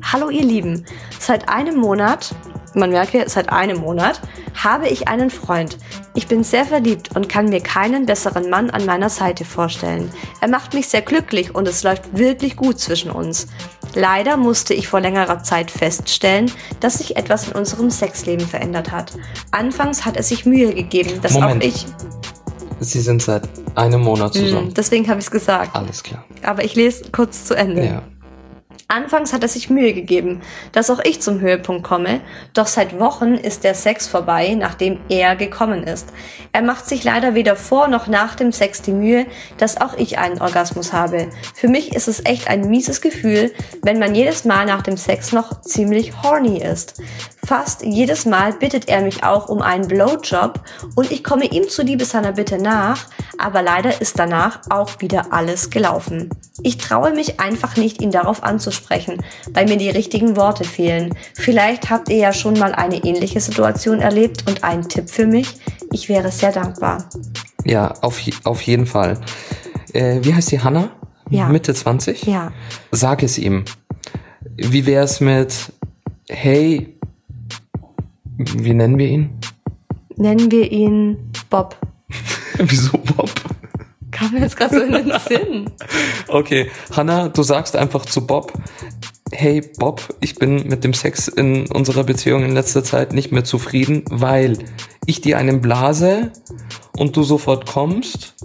Hallo 0.04 0.30
ihr 0.30 0.44
Lieben, 0.44 0.86
seit 1.20 1.50
einem 1.50 1.78
Monat, 1.78 2.34
man 2.74 2.92
merke, 2.92 3.26
seit 3.28 3.50
einem 3.50 3.80
Monat, 3.80 4.22
habe 4.64 4.88
ich 4.88 5.08
einen 5.08 5.30
Freund. 5.30 5.78
Ich 6.14 6.28
bin 6.28 6.44
sehr 6.44 6.66
verliebt 6.66 7.16
und 7.16 7.28
kann 7.28 7.50
mir 7.50 7.62
keinen 7.62 8.06
besseren 8.06 8.50
Mann 8.50 8.70
an 8.70 8.86
meiner 8.86 9.10
Seite 9.10 9.44
vorstellen. 9.46 10.12
Er 10.42 10.48
macht 10.48 10.74
mich 10.74 10.88
sehr 10.88 11.02
glücklich 11.02 11.54
und 11.54 11.68
es 11.68 11.84
läuft 11.84 12.18
wirklich 12.18 12.56
gut 12.56 12.80
zwischen 12.80 13.12
uns. 13.12 13.48
Leider 13.96 14.38
musste 14.38 14.74
ich 14.74 14.88
vor 14.88 15.02
längerer 15.02 15.44
Zeit 15.44 15.72
feststellen, 15.72 16.52
dass 16.80 17.00
sich 17.00 17.18
etwas 17.18 17.48
in 17.48 17.54
unserem 17.54 17.90
Sexleben 17.90 18.48
verändert 18.48 18.92
hat. 18.92 19.14
Anfangs 19.52 20.06
hat 20.06 20.18
er 20.18 20.24
sich 20.24 20.46
Mühe 20.46 20.74
gegeben, 20.74 21.22
dass 21.22 21.34
Moment. 21.34 21.64
auch 21.64 21.68
ich... 21.68 21.86
Sie 22.80 23.00
sind 23.00 23.22
seit 23.22 23.44
einem 23.76 24.02
Monat 24.02 24.34
zusammen. 24.34 24.70
Mm, 24.70 24.74
Deswegen 24.74 25.08
habe 25.08 25.20
ich 25.20 25.26
es 25.26 25.32
gesagt. 25.32 25.76
Alles 25.76 26.04
klar. 26.04 26.26
Aber 26.44 26.64
ich 26.64 26.76
lese 26.76 27.06
kurz 27.12 27.46
zu 27.46 27.56
Ende. 27.56 27.86
Ja. 27.86 28.04
Anfangs 28.88 29.34
hat 29.34 29.42
er 29.42 29.50
sich 29.50 29.72
Mühe 29.72 29.94
gegeben, 29.94 30.42
dass 30.72 30.92
auch 30.92 31.00
ich 31.04 31.20
zum 31.20 31.40
Höhepunkt 31.40 31.84
komme, 31.84 32.22
doch 32.54 32.68
seit 32.68 33.00
Wochen 33.00 33.34
ist 33.34 33.64
der 33.64 33.74
Sex 33.74 34.08
vorbei, 34.08 34.54
nachdem 34.54 35.00
er 35.10 35.36
gekommen 35.36 35.84
ist. 35.84 36.10
Er 36.52 36.62
macht 36.62 36.88
sich 36.88 37.04
leider 37.04 37.34
weder 37.34 37.56
vor 37.56 37.88
noch 37.88 38.06
nach 38.06 38.36
dem 38.36 38.52
Sex 38.52 38.84
die 38.84 38.92
Mühe, 38.92 39.26
dass 39.58 39.82
auch 39.82 39.98
ich 39.98 40.20
einen 40.20 40.40
Orgasmus 40.40 40.94
habe. 40.94 41.30
Für 41.56 41.68
mich 41.68 41.96
ist 41.96 42.08
es 42.08 42.24
echt 42.26 42.48
ein 42.48 42.70
mieses 42.70 43.02
Gefühl, 43.02 43.52
wenn 43.82 43.98
man 43.98 44.14
jedes 44.14 44.46
Mal 44.46 44.68
nach 44.68 44.84
dem 44.84 44.98
Sex 44.98 45.32
noch 45.32 45.62
ziemlich 45.62 46.22
horny 46.22 46.62
ist. 46.62 47.02
Fast 47.46 47.84
jedes 47.84 48.26
Mal 48.26 48.54
bittet 48.54 48.90
er 48.90 49.02
mich 49.02 49.24
auch 49.24 49.50
um 49.50 49.62
einen 49.62 49.88
Blowjob 49.88 50.62
und 50.96 51.12
ich 51.12 51.24
komme 51.24 51.46
ihm 51.46 51.70
zuliebe 51.70 52.04
seiner 52.04 52.32
Bitte 52.32 52.58
nach, 52.58 53.06
aber 53.38 53.62
leider 53.62 54.02
ist 54.02 54.18
danach 54.18 54.62
auch 54.70 55.00
wieder 55.00 55.32
alles 55.32 55.70
gelaufen. 55.70 56.30
Ich 56.64 56.78
traue 56.78 57.14
mich 57.14 57.40
einfach 57.40 57.78
nicht, 57.78 58.02
ihn 58.02 58.10
darauf 58.10 58.44
anzusprechen, 58.44 59.24
weil 59.52 59.68
mir 59.68 59.78
die 59.78 59.92
richtigen 59.92 60.36
Worte 60.36 60.64
fehlen. 60.64 61.14
Vielleicht 61.36 61.92
habt 61.92 62.10
ihr 62.10 62.18
ja 62.18 62.34
schon 62.34 62.58
mal 62.58 62.74
eine 62.74 63.04
ähnliche 63.04 63.40
Situation 63.40 64.00
erlebt 64.00 64.46
und 64.48 64.64
einen 64.64 64.90
Tipp 64.90 65.10
für 65.10 65.28
mich. 65.28 65.60
Ich 65.92 66.10
wäre 66.10 66.32
sehr 66.32 66.52
dankbar. 66.52 67.08
Ja, 67.64 67.94
auf, 68.02 68.20
auf 68.44 68.62
jeden 68.62 68.88
Fall. 68.88 69.20
Äh, 69.94 70.20
wie 70.24 70.34
heißt 70.34 70.52
die 70.52 70.62
Hanna? 70.62 70.90
Ja. 71.30 71.48
Mitte 71.48 71.76
20? 71.76 72.26
Ja. 72.26 72.52
Sag 72.92 73.22
es 73.22 73.38
ihm. 73.38 73.66
Wie 74.56 74.86
wär's 74.86 75.20
mit, 75.20 75.74
hey, 76.28 76.95
wie 78.38 78.74
nennen 78.74 78.98
wir 78.98 79.08
ihn? 79.08 79.30
Nennen 80.18 80.52
wir 80.52 80.72
ihn 80.72 81.32
Bob. 81.50 81.78
Wieso 82.58 82.98
Bob? 82.98 83.32
Kam 84.12 84.32
mir 84.32 84.42
jetzt 84.42 84.56
gerade 84.56 84.76
so 84.76 84.82
in 84.82 84.92
den 84.94 85.12
Sinn. 85.20 85.72
Okay, 86.28 86.70
Hanna, 86.92 87.30
du 87.30 87.44
sagst 87.44 87.76
einfach 87.76 88.06
zu 88.06 88.26
Bob, 88.26 88.54
hey 89.32 89.62
Bob, 89.78 90.16
ich 90.22 90.36
bin 90.36 90.68
mit 90.68 90.84
dem 90.84 90.94
Sex 90.94 91.28
in 91.28 91.68
unserer 91.72 92.04
Beziehung 92.04 92.44
in 92.44 92.54
letzter 92.54 92.84
Zeit 92.84 93.14
nicht 93.14 93.32
mehr 93.32 93.44
zufrieden, 93.44 94.04
weil 94.10 94.58
ich 95.06 95.22
dir 95.22 95.38
einen 95.38 95.62
blase 95.62 96.32
und 96.98 97.16
du 97.16 97.24
sofort 97.24 97.66
kommst 97.66 98.36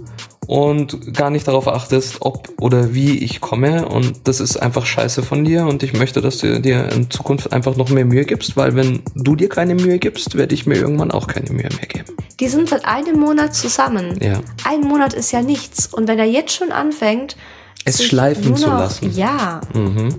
und 0.51 1.13
gar 1.13 1.29
nicht 1.29 1.47
darauf 1.47 1.69
achtest, 1.69 2.17
ob 2.23 2.49
oder 2.59 2.93
wie 2.93 3.17
ich 3.19 3.39
komme 3.39 3.87
und 3.87 4.27
das 4.27 4.41
ist 4.41 4.57
einfach 4.57 4.85
scheiße 4.85 5.23
von 5.23 5.45
dir 5.45 5.65
und 5.65 5.81
ich 5.81 5.93
möchte, 5.93 6.19
dass 6.19 6.39
du 6.39 6.59
dir 6.59 6.89
in 6.91 7.09
Zukunft 7.09 7.53
einfach 7.53 7.77
noch 7.77 7.87
mehr 7.87 8.03
Mühe 8.03 8.25
gibst, 8.25 8.57
weil 8.57 8.75
wenn 8.75 9.01
du 9.15 9.37
dir 9.37 9.47
keine 9.47 9.75
Mühe 9.75 9.97
gibst, 9.97 10.35
werde 10.37 10.53
ich 10.53 10.65
mir 10.65 10.75
irgendwann 10.75 11.11
auch 11.11 11.27
keine 11.27 11.51
Mühe 11.51 11.69
mehr 11.69 11.87
geben. 11.87 12.17
Die 12.41 12.49
sind 12.49 12.67
seit 12.67 12.83
einem 12.83 13.17
Monat 13.17 13.55
zusammen. 13.55 14.19
Ja. 14.21 14.41
Ein 14.65 14.81
Monat 14.81 15.13
ist 15.13 15.31
ja 15.31 15.41
nichts. 15.41 15.87
Und 15.87 16.09
wenn 16.09 16.19
er 16.19 16.25
jetzt 16.25 16.51
schon 16.53 16.73
anfängt, 16.73 17.37
Es 17.85 18.03
schleifen 18.03 18.49
nur 18.49 18.55
zu 18.57 18.67
noch- 18.69 18.79
lassen. 18.79 19.09
Ja. 19.15 19.61
Mhm. 19.73 20.09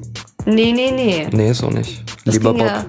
Nee, 0.46 0.72
nee, 0.72 0.92
nee. 0.92 1.26
Nee, 1.30 1.52
so 1.52 1.68
nicht. 1.68 2.02
Das 2.24 2.36
Lieber 2.36 2.54
Bob. 2.54 2.62
Ja, 2.66 2.86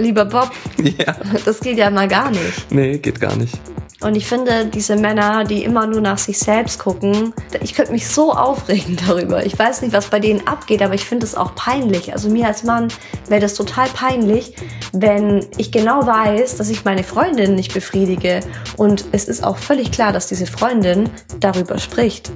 lieber 0.00 0.24
Bob, 0.24 0.50
Ja. 0.82 1.14
das 1.44 1.60
geht 1.60 1.78
ja 1.78 1.88
mal 1.90 2.08
gar 2.08 2.30
nicht. 2.32 2.70
Nee, 2.70 2.98
geht 2.98 3.20
gar 3.20 3.36
nicht. 3.36 3.54
Und 4.00 4.16
ich 4.16 4.26
finde, 4.26 4.66
diese 4.66 4.96
Männer, 4.96 5.44
die 5.44 5.64
immer 5.64 5.86
nur 5.86 6.00
nach 6.00 6.18
sich 6.18 6.38
selbst 6.38 6.78
gucken, 6.78 7.32
ich 7.62 7.74
könnte 7.74 7.92
mich 7.92 8.08
so 8.08 8.32
aufregen 8.32 8.98
darüber. 9.06 9.46
Ich 9.46 9.58
weiß 9.58 9.82
nicht, 9.82 9.94
was 9.94 10.08
bei 10.08 10.20
denen 10.20 10.46
abgeht, 10.46 10.82
aber 10.82 10.94
ich 10.94 11.04
finde 11.04 11.24
es 11.24 11.34
auch 11.34 11.54
peinlich. 11.54 12.12
Also 12.12 12.28
mir 12.28 12.46
als 12.46 12.64
Mann 12.64 12.88
wäre 13.28 13.40
das 13.40 13.54
total 13.54 13.88
peinlich, 13.88 14.54
wenn 14.92 15.46
ich 15.56 15.72
genau 15.72 16.06
weiß, 16.06 16.56
dass 16.56 16.68
ich 16.68 16.84
meine 16.84 17.04
Freundin 17.04 17.54
nicht 17.54 17.72
befriedige. 17.72 18.40
Und 18.76 19.06
es 19.12 19.26
ist 19.26 19.42
auch 19.44 19.56
völlig 19.56 19.92
klar, 19.92 20.12
dass 20.12 20.26
diese 20.26 20.46
Freundin 20.46 21.08
darüber 21.40 21.78
spricht. 21.78 22.30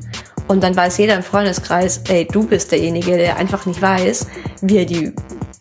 Und 0.46 0.62
dann 0.62 0.74
weiß 0.74 0.96
jeder 0.96 1.14
im 1.14 1.22
Freundeskreis, 1.22 2.00
ey, 2.08 2.26
du 2.26 2.46
bist 2.46 2.72
derjenige, 2.72 3.18
der 3.18 3.36
einfach 3.36 3.66
nicht 3.66 3.82
weiß, 3.82 4.26
wie 4.62 4.78
er 4.78 4.86
die, 4.86 5.12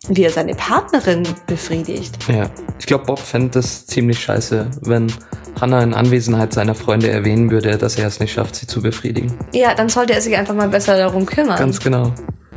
wie 0.09 0.23
er 0.23 0.31
seine 0.31 0.55
Partnerin 0.55 1.23
befriedigt. 1.45 2.17
Ja. 2.27 2.49
Ich 2.79 2.85
glaube, 2.85 3.05
Bob 3.05 3.19
fände 3.19 3.49
das 3.49 3.85
ziemlich 3.85 4.19
scheiße, 4.19 4.67
wenn 4.81 5.11
Hannah 5.59 5.81
in 5.81 5.93
Anwesenheit 5.93 6.53
seiner 6.53 6.75
Freunde 6.75 7.09
erwähnen 7.09 7.49
würde, 7.51 7.77
dass 7.77 7.97
er 7.97 8.07
es 8.07 8.19
nicht 8.19 8.33
schafft, 8.33 8.55
sie 8.55 8.67
zu 8.67 8.81
befriedigen. 8.81 9.37
Ja, 9.53 9.73
dann 9.73 9.89
sollte 9.89 10.13
er 10.13 10.21
sich 10.21 10.35
einfach 10.37 10.53
mal 10.53 10.69
besser 10.69 10.97
darum 10.97 11.25
kümmern. 11.25 11.57
Ganz 11.57 11.79
genau. 11.79 12.13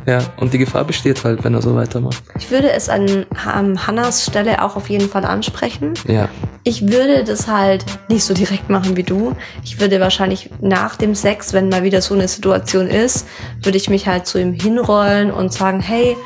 Ja, 0.06 0.20
und 0.38 0.52
die 0.52 0.58
Gefahr 0.58 0.84
besteht 0.84 1.24
halt, 1.24 1.44
wenn 1.44 1.54
er 1.54 1.62
so 1.62 1.74
weitermacht. 1.74 2.22
Ich 2.38 2.50
würde 2.50 2.70
es 2.70 2.88
an, 2.88 3.26
an 3.44 3.86
Hannas 3.86 4.24
Stelle 4.24 4.62
auch 4.64 4.76
auf 4.76 4.88
jeden 4.88 5.08
Fall 5.08 5.24
ansprechen. 5.24 5.94
Ja. 6.08 6.28
Ich 6.64 6.90
würde 6.90 7.22
das 7.24 7.48
halt 7.48 7.84
nicht 8.08 8.24
so 8.24 8.32
direkt 8.34 8.70
machen 8.70 8.96
wie 8.96 9.02
du. 9.02 9.36
Ich 9.62 9.78
würde 9.78 10.00
wahrscheinlich 10.00 10.50
nach 10.60 10.96
dem 10.96 11.14
Sex, 11.14 11.52
wenn 11.52 11.68
mal 11.68 11.82
wieder 11.82 12.00
so 12.00 12.14
eine 12.14 12.28
Situation 12.28 12.88
ist, 12.88 13.26
würde 13.62 13.76
ich 13.76 13.90
mich 13.90 14.06
halt 14.06 14.26
zu 14.26 14.40
ihm 14.40 14.52
hinrollen 14.52 15.30
und 15.30 15.52
sagen, 15.52 15.80
hey, 15.80 16.16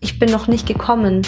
ich 0.00 0.18
bin 0.18 0.30
noch 0.30 0.48
nicht 0.48 0.66
gekommen. 0.66 1.22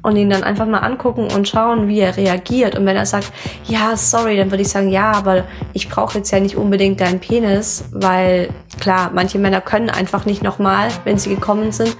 Und 0.00 0.16
ihn 0.16 0.30
dann 0.30 0.44
einfach 0.44 0.64
mal 0.64 0.78
angucken 0.78 1.28
und 1.34 1.48
schauen, 1.48 1.88
wie 1.88 1.98
er 1.98 2.16
reagiert. 2.16 2.78
Und 2.78 2.86
wenn 2.86 2.96
er 2.96 3.04
sagt, 3.04 3.30
ja, 3.64 3.96
sorry, 3.96 4.36
dann 4.36 4.50
würde 4.50 4.62
ich 4.62 4.68
sagen, 4.68 4.88
ja, 4.88 5.12
aber 5.12 5.44
ich 5.74 5.88
brauche 5.88 6.18
jetzt 6.18 6.30
ja 6.30 6.40
nicht 6.40 6.56
unbedingt 6.56 7.00
deinen 7.00 7.18
Penis, 7.18 7.84
weil 7.92 8.48
klar, 8.80 9.10
manche 9.12 9.38
Männer 9.38 9.60
können 9.60 9.90
einfach 9.90 10.24
nicht 10.24 10.42
nochmal, 10.42 10.88
wenn 11.04 11.18
sie 11.18 11.34
gekommen 11.34 11.72
sind. 11.72 11.96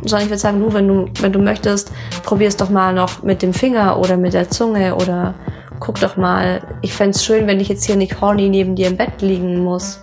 Sondern 0.00 0.22
ich 0.22 0.30
würde 0.30 0.40
sagen, 0.40 0.60
du, 0.60 0.72
wenn 0.72 0.88
du, 0.88 1.08
wenn 1.20 1.32
du 1.32 1.38
möchtest, 1.38 1.92
probier 2.24 2.48
es 2.48 2.56
doch 2.56 2.70
mal 2.70 2.92
noch 2.92 3.22
mit 3.22 3.42
dem 3.42 3.52
Finger 3.52 3.98
oder 3.98 4.16
mit 4.16 4.32
der 4.32 4.50
Zunge 4.50 4.96
oder 4.96 5.34
guck 5.78 6.00
doch 6.00 6.16
mal. 6.16 6.62
Ich 6.82 6.94
fänd's 6.94 7.24
schön, 7.24 7.46
wenn 7.46 7.60
ich 7.60 7.68
jetzt 7.68 7.84
hier 7.84 7.96
nicht 7.96 8.20
horny 8.20 8.48
neben 8.48 8.74
dir 8.74 8.88
im 8.88 8.96
Bett 8.96 9.20
liegen 9.20 9.62
muss. 9.62 10.00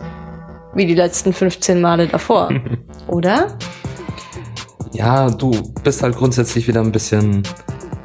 Wie 0.76 0.86
die 0.86 0.96
letzten 0.96 1.34
15 1.34 1.82
Male 1.82 2.08
davor. 2.08 2.50
oder? 3.08 3.58
Ja, 4.94 5.30
du 5.30 5.52
bist 5.84 6.04
halt 6.04 6.16
grundsätzlich 6.16 6.68
wieder 6.68 6.82
ein 6.82 6.92
bisschen 6.92 7.44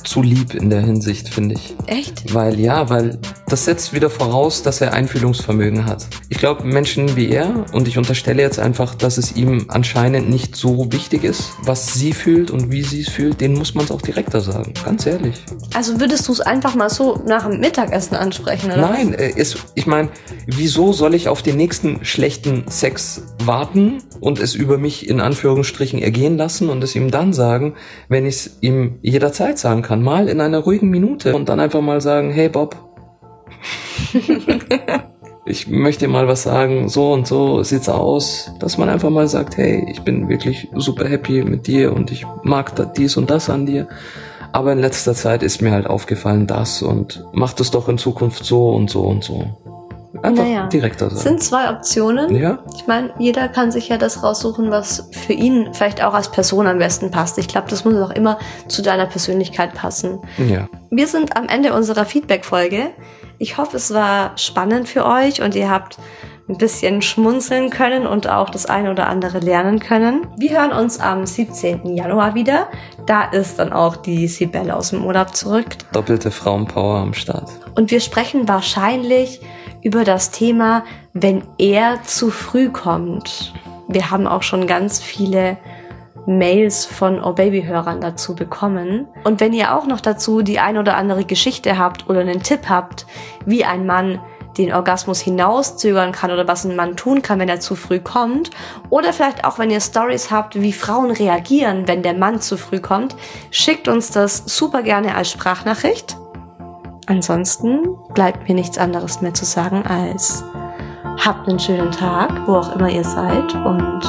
zu 0.05 0.22
lieb 0.22 0.55
in 0.55 0.70
der 0.70 0.81
Hinsicht, 0.81 1.29
finde 1.29 1.55
ich. 1.55 1.74
Echt? 1.87 2.35
Weil 2.35 2.59
ja, 2.59 2.88
weil 2.88 3.18
das 3.48 3.64
setzt 3.64 3.92
wieder 3.92 4.11
voraus, 4.11 4.62
dass 4.62 4.80
er 4.80 4.92
Einfühlungsvermögen 4.92 5.87
hat. 5.87 6.06
Ich 6.28 6.38
glaube, 6.38 6.64
Menschen 6.64 7.16
wie 7.16 7.30
er, 7.30 7.64
und 7.72 7.88
ich 7.88 7.98
unterstelle 7.98 8.42
jetzt 8.42 8.58
einfach, 8.58 8.94
dass 8.94 9.18
es 9.18 9.37
ihm 9.37 9.66
anscheinend 9.68 10.28
nicht 10.28 10.56
so 10.56 10.92
wichtig 10.92 11.24
ist, 11.24 11.52
was 11.62 11.94
sie 11.94 12.12
fühlt 12.12 12.50
und 12.50 12.70
wie 12.70 12.82
sie 12.82 13.00
es 13.00 13.08
fühlt, 13.08 13.40
denen 13.40 13.56
muss 13.56 13.74
man 13.74 13.84
es 13.84 13.90
auch 13.90 14.02
direkter 14.02 14.40
sagen. 14.40 14.72
Ganz 14.84 15.06
ehrlich. 15.06 15.34
Also 15.74 16.00
würdest 16.00 16.28
du 16.28 16.32
es 16.32 16.40
einfach 16.40 16.74
mal 16.74 16.90
so 16.90 17.22
nach 17.26 17.48
dem 17.48 17.61
Mittagessen 17.61 18.16
ansprechen, 18.16 18.70
oder? 18.70 18.80
Nein, 18.80 19.14
äh, 19.14 19.30
ist, 19.30 19.58
ich 19.74 19.87
meine, 19.87 20.11
wieso 20.46 20.92
soll 20.92 21.14
ich 21.14 21.28
auf 21.28 21.42
den 21.42 21.56
nächsten 21.56 22.04
schlechten 22.04 22.64
Sex 22.68 23.22
warten 23.44 24.02
und 24.20 24.38
es 24.40 24.54
über 24.54 24.78
mich 24.78 25.08
in 25.08 25.20
Anführungsstrichen 25.20 26.00
ergehen 26.00 26.37
lassen 26.37 26.68
und 26.68 26.82
es 26.84 26.94
ihm 26.94 27.11
dann 27.11 27.32
sagen, 27.32 27.74
wenn 28.08 28.26
ich 28.26 28.37
es 28.37 28.58
ihm 28.61 28.98
jederzeit 29.02 29.58
sagen 29.58 29.82
kann, 29.82 30.02
mal 30.02 30.28
in 30.28 30.40
einer 30.40 30.58
ruhigen 30.58 30.88
Minute 30.88 31.34
und 31.34 31.48
dann 31.48 31.61
einfach 31.61 31.80
mal 31.80 32.00
sagen, 32.00 32.30
hey 32.30 32.48
Bob, 32.48 32.88
ich 35.46 35.66
möchte 35.68 36.08
mal 36.08 36.28
was 36.28 36.42
sagen, 36.42 36.88
so 36.88 37.12
und 37.12 37.26
so 37.26 37.62
sieht's 37.62 37.88
aus, 37.88 38.52
dass 38.60 38.78
man 38.78 38.88
einfach 38.88 39.10
mal 39.10 39.28
sagt, 39.28 39.56
hey, 39.56 39.86
ich 39.90 40.02
bin 40.02 40.28
wirklich 40.28 40.68
super 40.74 41.08
happy 41.08 41.42
mit 41.42 41.66
dir 41.66 41.92
und 41.92 42.10
ich 42.10 42.26
mag 42.42 42.72
dies 42.94 43.16
und 43.16 43.30
das 43.30 43.48
an 43.48 43.66
dir. 43.66 43.88
Aber 44.52 44.72
in 44.72 44.78
letzter 44.78 45.14
Zeit 45.14 45.42
ist 45.42 45.62
mir 45.62 45.72
halt 45.72 45.86
aufgefallen 45.86 46.46
das 46.46 46.82
und 46.82 47.24
mach 47.32 47.52
das 47.52 47.70
doch 47.70 47.88
in 47.88 47.98
Zukunft 47.98 48.44
so 48.44 48.70
und 48.70 48.90
so 48.90 49.02
und 49.02 49.22
so. 49.22 49.67
Einfach 50.22 50.44
Naja. 50.44 50.66
direkter 50.66 51.11
sagen. 51.11 51.20
sind 51.20 51.42
zwei 51.42 51.70
Optionen. 51.70 52.35
Ja, 52.35 52.59
Ich 52.76 52.87
meine, 52.87 53.11
jeder 53.18 53.48
kann 53.48 53.70
sich 53.70 53.88
ja 53.88 53.96
das 53.98 54.22
raussuchen, 54.22 54.70
was 54.70 55.09
für 55.12 55.33
ihn 55.33 55.68
vielleicht 55.72 56.02
auch 56.02 56.14
als 56.14 56.31
Person 56.31 56.66
am 56.66 56.78
besten 56.78 57.11
passt. 57.11 57.38
Ich 57.38 57.48
glaube, 57.48 57.68
das 57.70 57.85
muss 57.85 57.94
auch 57.96 58.11
immer 58.11 58.38
zu 58.68 58.83
deiner 58.83 59.07
Persönlichkeit 59.07 59.74
passen. 59.74 60.18
ja. 60.38 60.68
Wir 60.90 61.07
sind 61.07 61.37
am 61.37 61.48
Ende 61.48 61.74
unserer 61.74 62.07
Feedback-Folge. 62.07 62.90
Ich 63.38 63.59
hoffe, 63.59 63.76
es 63.76 63.92
war 63.92 64.33
spannend 64.37 64.88
für 64.88 65.04
euch 65.04 65.42
und 65.42 65.54
ihr 65.54 65.70
habt 65.70 65.98
ein 66.48 66.57
bisschen 66.57 67.02
schmunzeln 67.02 67.68
können 67.68 68.07
und 68.07 68.26
auch 68.26 68.48
das 68.48 68.64
eine 68.64 68.90
oder 68.90 69.07
andere 69.07 69.38
lernen 69.38 69.81
können. 69.81 70.26
Wir 70.38 70.59
hören 70.59 70.72
uns 70.72 70.98
am 70.98 71.26
17. 71.26 71.94
Januar 71.94 72.35
wieder. 72.35 72.68
Da 73.04 73.24
ist 73.24 73.59
dann 73.59 73.70
auch 73.70 73.96
die 73.96 74.26
Sibelle 74.28 74.74
aus 74.74 74.90
dem 74.90 75.04
Urlaub 75.04 75.37
zurück. 75.37 75.66
Doppelte 75.92 76.31
Frauenpower 76.31 76.96
am 77.00 77.12
Start. 77.12 77.50
Und 77.76 77.90
wir 77.90 78.00
sprechen 78.00 78.48
wahrscheinlich 78.48 79.42
über 79.82 80.04
das 80.04 80.30
Thema, 80.30 80.84
wenn 81.12 81.42
er 81.58 82.02
zu 82.02 82.30
früh 82.30 82.70
kommt. 82.70 83.52
Wir 83.88 84.10
haben 84.10 84.26
auch 84.26 84.42
schon 84.42 84.66
ganz 84.66 85.00
viele 85.00 85.56
Mails 86.26 86.84
von 86.84 87.22
Oh 87.22 87.32
Baby 87.32 87.62
Hörern 87.62 88.00
dazu 88.00 88.34
bekommen. 88.34 89.06
Und 89.24 89.40
wenn 89.40 89.54
ihr 89.54 89.74
auch 89.74 89.86
noch 89.86 90.00
dazu 90.00 90.42
die 90.42 90.58
ein 90.58 90.76
oder 90.76 90.96
andere 90.96 91.24
Geschichte 91.24 91.78
habt 91.78 92.08
oder 92.08 92.20
einen 92.20 92.42
Tipp 92.42 92.68
habt, 92.68 93.06
wie 93.46 93.64
ein 93.64 93.86
Mann 93.86 94.20
den 94.58 94.72
Orgasmus 94.72 95.20
hinauszögern 95.20 96.12
kann 96.12 96.30
oder 96.30 96.46
was 96.46 96.64
ein 96.64 96.76
Mann 96.76 96.96
tun 96.96 97.22
kann, 97.22 97.38
wenn 97.38 97.48
er 97.48 97.60
zu 97.60 97.76
früh 97.76 98.00
kommt. 98.00 98.50
Oder 98.90 99.12
vielleicht 99.12 99.44
auch, 99.44 99.58
wenn 99.58 99.70
ihr 99.70 99.80
Stories 99.80 100.30
habt, 100.30 100.60
wie 100.60 100.72
Frauen 100.72 101.12
reagieren, 101.12 101.86
wenn 101.86 102.02
der 102.02 102.14
Mann 102.14 102.40
zu 102.40 102.58
früh 102.58 102.80
kommt, 102.80 103.16
schickt 103.50 103.88
uns 103.88 104.10
das 104.10 104.42
super 104.46 104.82
gerne 104.82 105.14
als 105.14 105.30
Sprachnachricht. 105.30 106.16
Ansonsten 107.08 107.96
bleibt 108.12 108.46
mir 108.48 108.54
nichts 108.54 108.76
anderes 108.76 109.22
mehr 109.22 109.32
zu 109.32 109.46
sagen 109.46 109.82
als 109.86 110.44
habt 111.24 111.48
einen 111.48 111.58
schönen 111.58 111.90
Tag, 111.90 112.30
wo 112.46 112.56
auch 112.56 112.74
immer 112.76 112.90
ihr 112.90 113.02
seid 113.02 113.54
und 113.54 114.00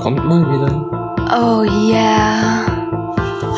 Kommt 0.00 0.24
mal 0.24 0.40
wieder. 0.42 1.16
oh 1.36 1.62
yeah. 1.64 2.64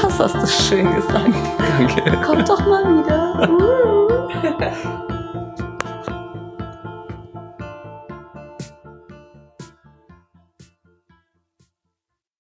Was 0.02 0.18
hast 0.18 0.34
du 0.36 0.46
schön 0.46 0.94
gesagt? 0.94 1.34
Danke. 1.78 2.18
Kommt 2.22 2.48
doch 2.48 2.66
mal 2.66 2.82
wieder. 2.98 3.48